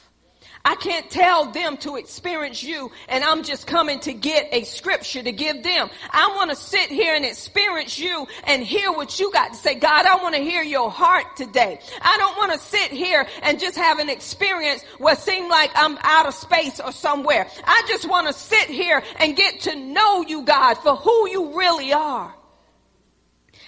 [0.64, 5.22] I can't tell them to experience you and I'm just coming to get a scripture
[5.22, 5.90] to give them.
[6.10, 9.74] I want to sit here and experience you and hear what you got to say.
[9.74, 11.80] God, I want to hear your heart today.
[12.00, 15.70] I don't want to sit here and just have an experience where it seems like
[15.74, 17.48] I'm out of space or somewhere.
[17.64, 21.58] I just want to sit here and get to know you, God, for who you
[21.58, 22.32] really are.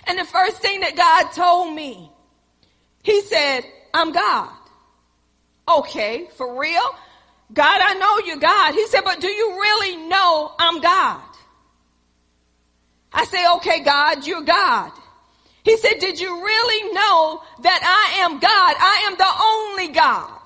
[0.07, 2.11] And the first thing that God told me,
[3.03, 4.51] he said, I'm God.
[5.69, 6.83] Okay, for real?
[7.53, 8.75] God, I know you're God.
[8.75, 11.23] He said, but do you really know I'm God?
[13.13, 14.93] I say, okay, God, you're God.
[15.63, 18.77] He said, did you really know that I am God?
[18.79, 20.41] I am the only God.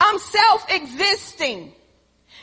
[0.00, 1.72] I'm self-existing.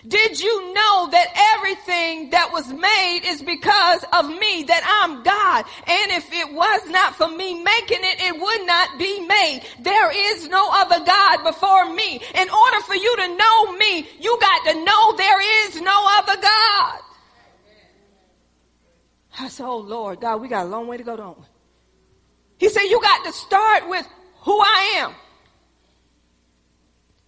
[0.08, 5.66] Did you know that everything that was made is because of me, that I'm God?
[5.88, 9.62] And if it was not for me making it, it would not be made.
[9.80, 12.22] There is no other God before me.
[12.36, 16.42] In order for you to know me, you got to know there is no other
[16.42, 17.00] God.
[19.40, 21.46] I said, oh Lord, God, we got a long way to go, don't we?
[22.58, 24.08] He said, you got to start with
[24.42, 25.14] who I am.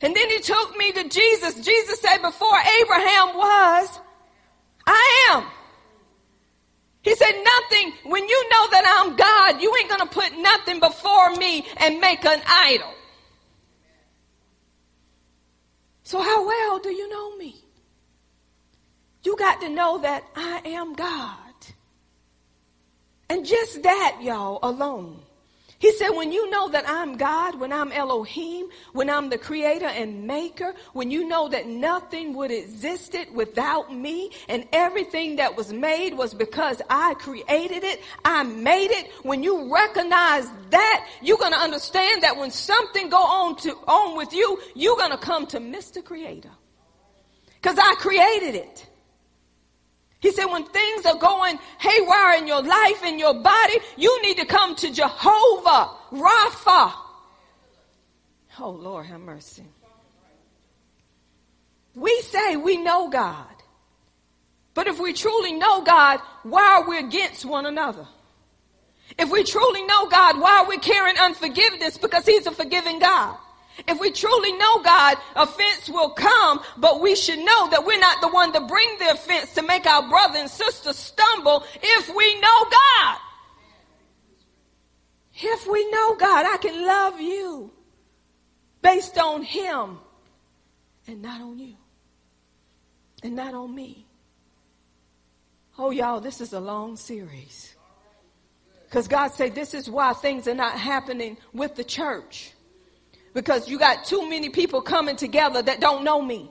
[0.01, 1.55] And then he took me to Jesus.
[1.55, 3.99] Jesus said, before Abraham was,
[4.85, 5.43] I am.
[7.01, 11.35] He said, nothing, when you know that I'm God, you ain't gonna put nothing before
[11.35, 12.93] me and make an idol.
[16.03, 17.55] So how well do you know me?
[19.23, 21.37] You got to know that I am God.
[23.29, 25.21] And just that, y'all, alone
[25.79, 29.85] he said, when you know that I'm God, when I'm Elohim, when I'm the creator
[29.85, 35.71] and maker, when you know that nothing would existed without me and everything that was
[35.71, 39.11] made was because I created it, I made it.
[39.21, 44.17] When you recognize that, you're going to understand that when something go on to, on
[44.17, 46.03] with you, you're going to come to Mr.
[46.03, 46.49] Creator.
[47.61, 48.86] Cause I created it.
[50.19, 54.37] He said, when things are going haywire in your life, in your body, you need
[54.37, 56.93] to come to Jehovah, Rapha.
[58.59, 59.63] Oh, Lord, have mercy.
[61.93, 63.45] We say we know God.
[64.73, 68.07] But if we truly know God, why are we against one another?
[69.17, 71.97] If we truly know God, why are we carrying unforgiveness?
[71.97, 73.37] Because He's a forgiving God.
[73.87, 78.21] If we truly know God, offense will come, but we should know that we're not
[78.21, 82.39] the one to bring the offense to make our brother and sister stumble if we
[82.39, 83.17] know God.
[85.39, 87.71] If we know God, I can love you
[88.81, 89.99] based on Him
[91.07, 91.75] and not on you
[93.21, 94.07] and not on me.
[95.77, 97.75] Oh, y'all, this is a long series.
[98.85, 102.53] Because God said this is why things are not happening with the church
[103.37, 106.49] because you got too many people coming together that don't know me.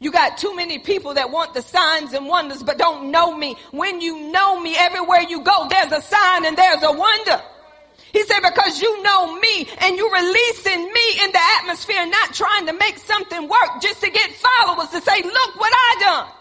[0.00, 3.56] You got too many people that want the signs and wonders but don't know me.
[3.72, 7.42] When you know me, everywhere you go, there's a sign and there's a wonder.
[8.10, 12.64] He said, because you know me and you're releasing me in the atmosphere, not trying
[12.68, 16.32] to make something work just to get followers to say, look what I done.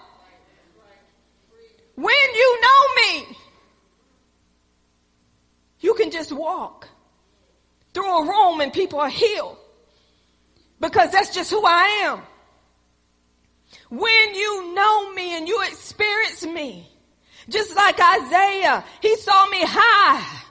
[1.95, 3.37] When you know me,
[5.81, 6.80] you can just walk
[7.93, 9.57] through a room and people are healed.
[10.79, 12.21] Because that's just who I am.
[13.89, 16.87] When you know me and you experience me,
[17.49, 20.43] Just like Isaiah, he saw me high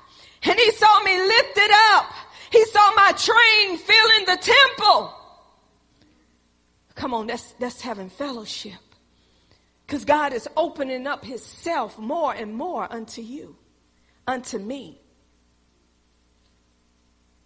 [0.42, 2.06] and he saw me lifted up.
[2.50, 5.14] He saw my train filling the temple.
[6.96, 8.74] Come on, that's, that's having fellowship.
[9.86, 13.56] Because God is opening up himself more and more unto you,
[14.26, 14.99] unto me.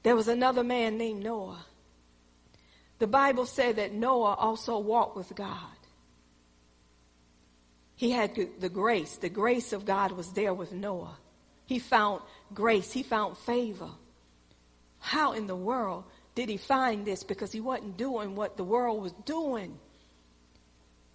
[0.04, 1.64] There was another man named Noah.
[2.98, 5.58] The Bible said that Noah also walked with God.
[7.96, 9.16] He had the grace.
[9.16, 11.16] The grace of God was there with Noah.
[11.66, 12.20] He found
[12.52, 12.92] grace.
[12.92, 13.90] He found favor.
[14.98, 17.24] How in the world did he find this?
[17.24, 19.78] Because he wasn't doing what the world was doing.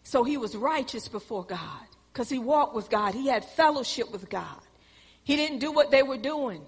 [0.04, 3.14] So he was righteous before God because he walked with God.
[3.14, 4.62] He had fellowship with God.
[5.24, 6.66] He didn't do what they were doing.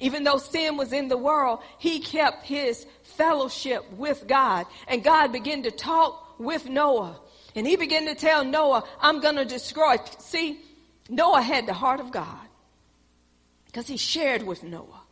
[0.00, 4.66] Even though sin was in the world, he kept his fellowship with God.
[4.86, 7.18] And God began to talk with Noah.
[7.54, 9.96] And he began to tell Noah, I'm going to destroy.
[10.18, 10.60] See,
[11.08, 12.46] Noah had the heart of God
[13.66, 15.02] because he shared with Noah.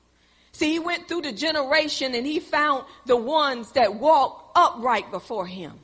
[0.52, 5.46] See, he went through the generation and he found the ones that walked upright before
[5.46, 5.78] him.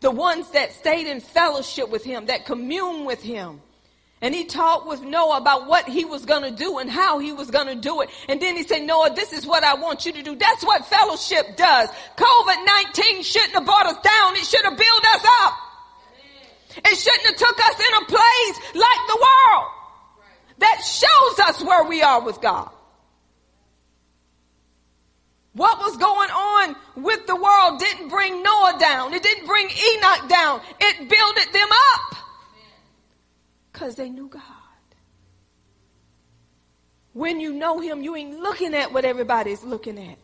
[0.00, 3.62] The ones that stayed in fellowship with him, that communed with him.
[4.26, 7.32] And he talked with Noah about what he was going to do and how he
[7.32, 8.10] was going to do it.
[8.28, 10.34] And then he said, Noah, this is what I want you to do.
[10.34, 11.88] That's what fellowship does.
[12.16, 14.34] COVID-19 shouldn't have brought us down.
[14.34, 15.54] It should have built us up.
[16.78, 19.66] It shouldn't have took us in a place like the world
[20.58, 22.68] that shows us where we are with God.
[25.52, 29.14] What was going on with the world didn't bring Noah down.
[29.14, 30.62] It didn't bring Enoch down.
[30.80, 32.25] It builded them up.
[33.76, 34.40] Because they knew God.
[37.12, 40.16] When you know Him, you ain't looking at what everybody's looking at.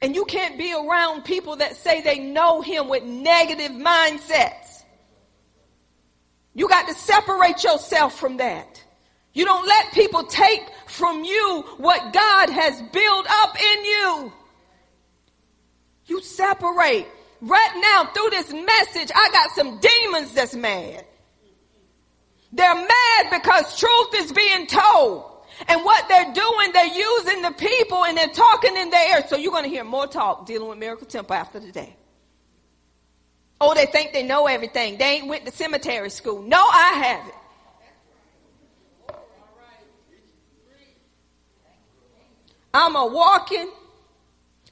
[0.00, 4.84] And you can't be around people that say they know Him with negative mindsets.
[6.54, 8.82] You got to separate yourself from that.
[9.34, 14.32] You don't let people take from you what God has built up in you.
[16.06, 17.06] You separate.
[17.42, 21.04] Right now, through this message, I got some demons that's mad.
[22.54, 25.30] They're mad because truth is being told.
[25.68, 29.24] And what they're doing, they're using the people and they're talking in their ear.
[29.28, 31.96] So you're going to hear more talk dealing with Miracle Temple after today.
[33.60, 34.98] Oh, they think they know everything.
[34.98, 36.42] They ain't went to cemetery school.
[36.42, 37.34] No, I haven't.
[42.72, 43.70] I'm a walking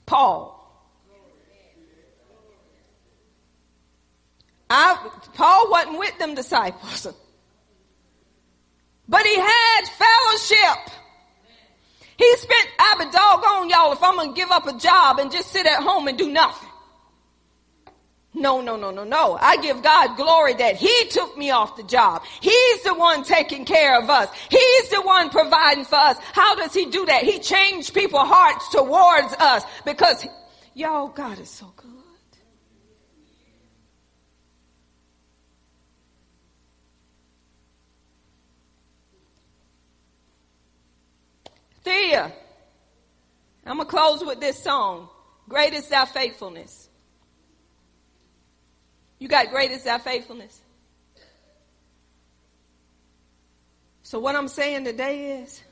[0.06, 0.58] Paul.
[4.68, 7.06] I, Paul wasn't with them disciples,
[9.12, 10.90] but he had fellowship.
[12.16, 15.52] He spent, I be doggone y'all if I'm to give up a job and just
[15.52, 16.70] sit at home and do nothing.
[18.32, 19.36] No, no, no, no, no.
[19.38, 22.22] I give God glory that He took me off the job.
[22.40, 24.30] He's the one taking care of us.
[24.48, 26.16] He's the one providing for us.
[26.32, 27.22] How does He do that?
[27.22, 30.26] He changed people's hearts towards us because,
[30.72, 31.92] y'all, God is so good.
[41.84, 42.32] Thea,
[43.66, 45.08] I'm going to close with this song.
[45.48, 46.88] Great is thy faithfulness.
[49.18, 50.60] You got great is thy faithfulness.
[54.02, 55.62] So what I'm saying today is,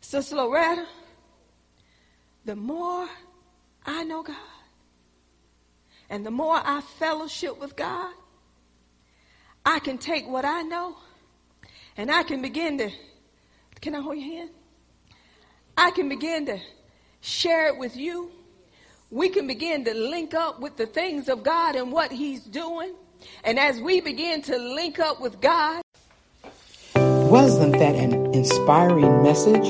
[0.00, 0.86] Sister Loretta,
[2.44, 3.08] the more
[3.86, 4.36] I know God,
[6.10, 8.12] and the more I fellowship with God,
[9.64, 10.96] I can take what I know
[11.96, 12.90] and I can begin to,
[13.80, 14.50] can I hold your hand?
[15.76, 16.58] I can begin to
[17.20, 18.30] share it with you
[19.12, 22.94] we can begin to link up with the things of God and what He's doing.
[23.44, 25.82] And as we begin to link up with God.
[26.94, 29.68] Wasn't that an inspiring message?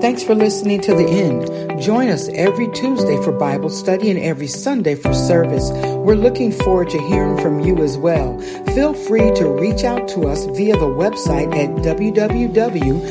[0.00, 1.63] Thanks for listening to the end.
[1.80, 5.70] Join us every Tuesday for Bible study and every Sunday for service.
[5.72, 8.38] We're looking forward to hearing from you as well.
[8.74, 13.10] Feel free to reach out to us via the website at www.mtdm.org.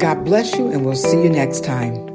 [0.00, 2.13] God bless you and we'll see you next time.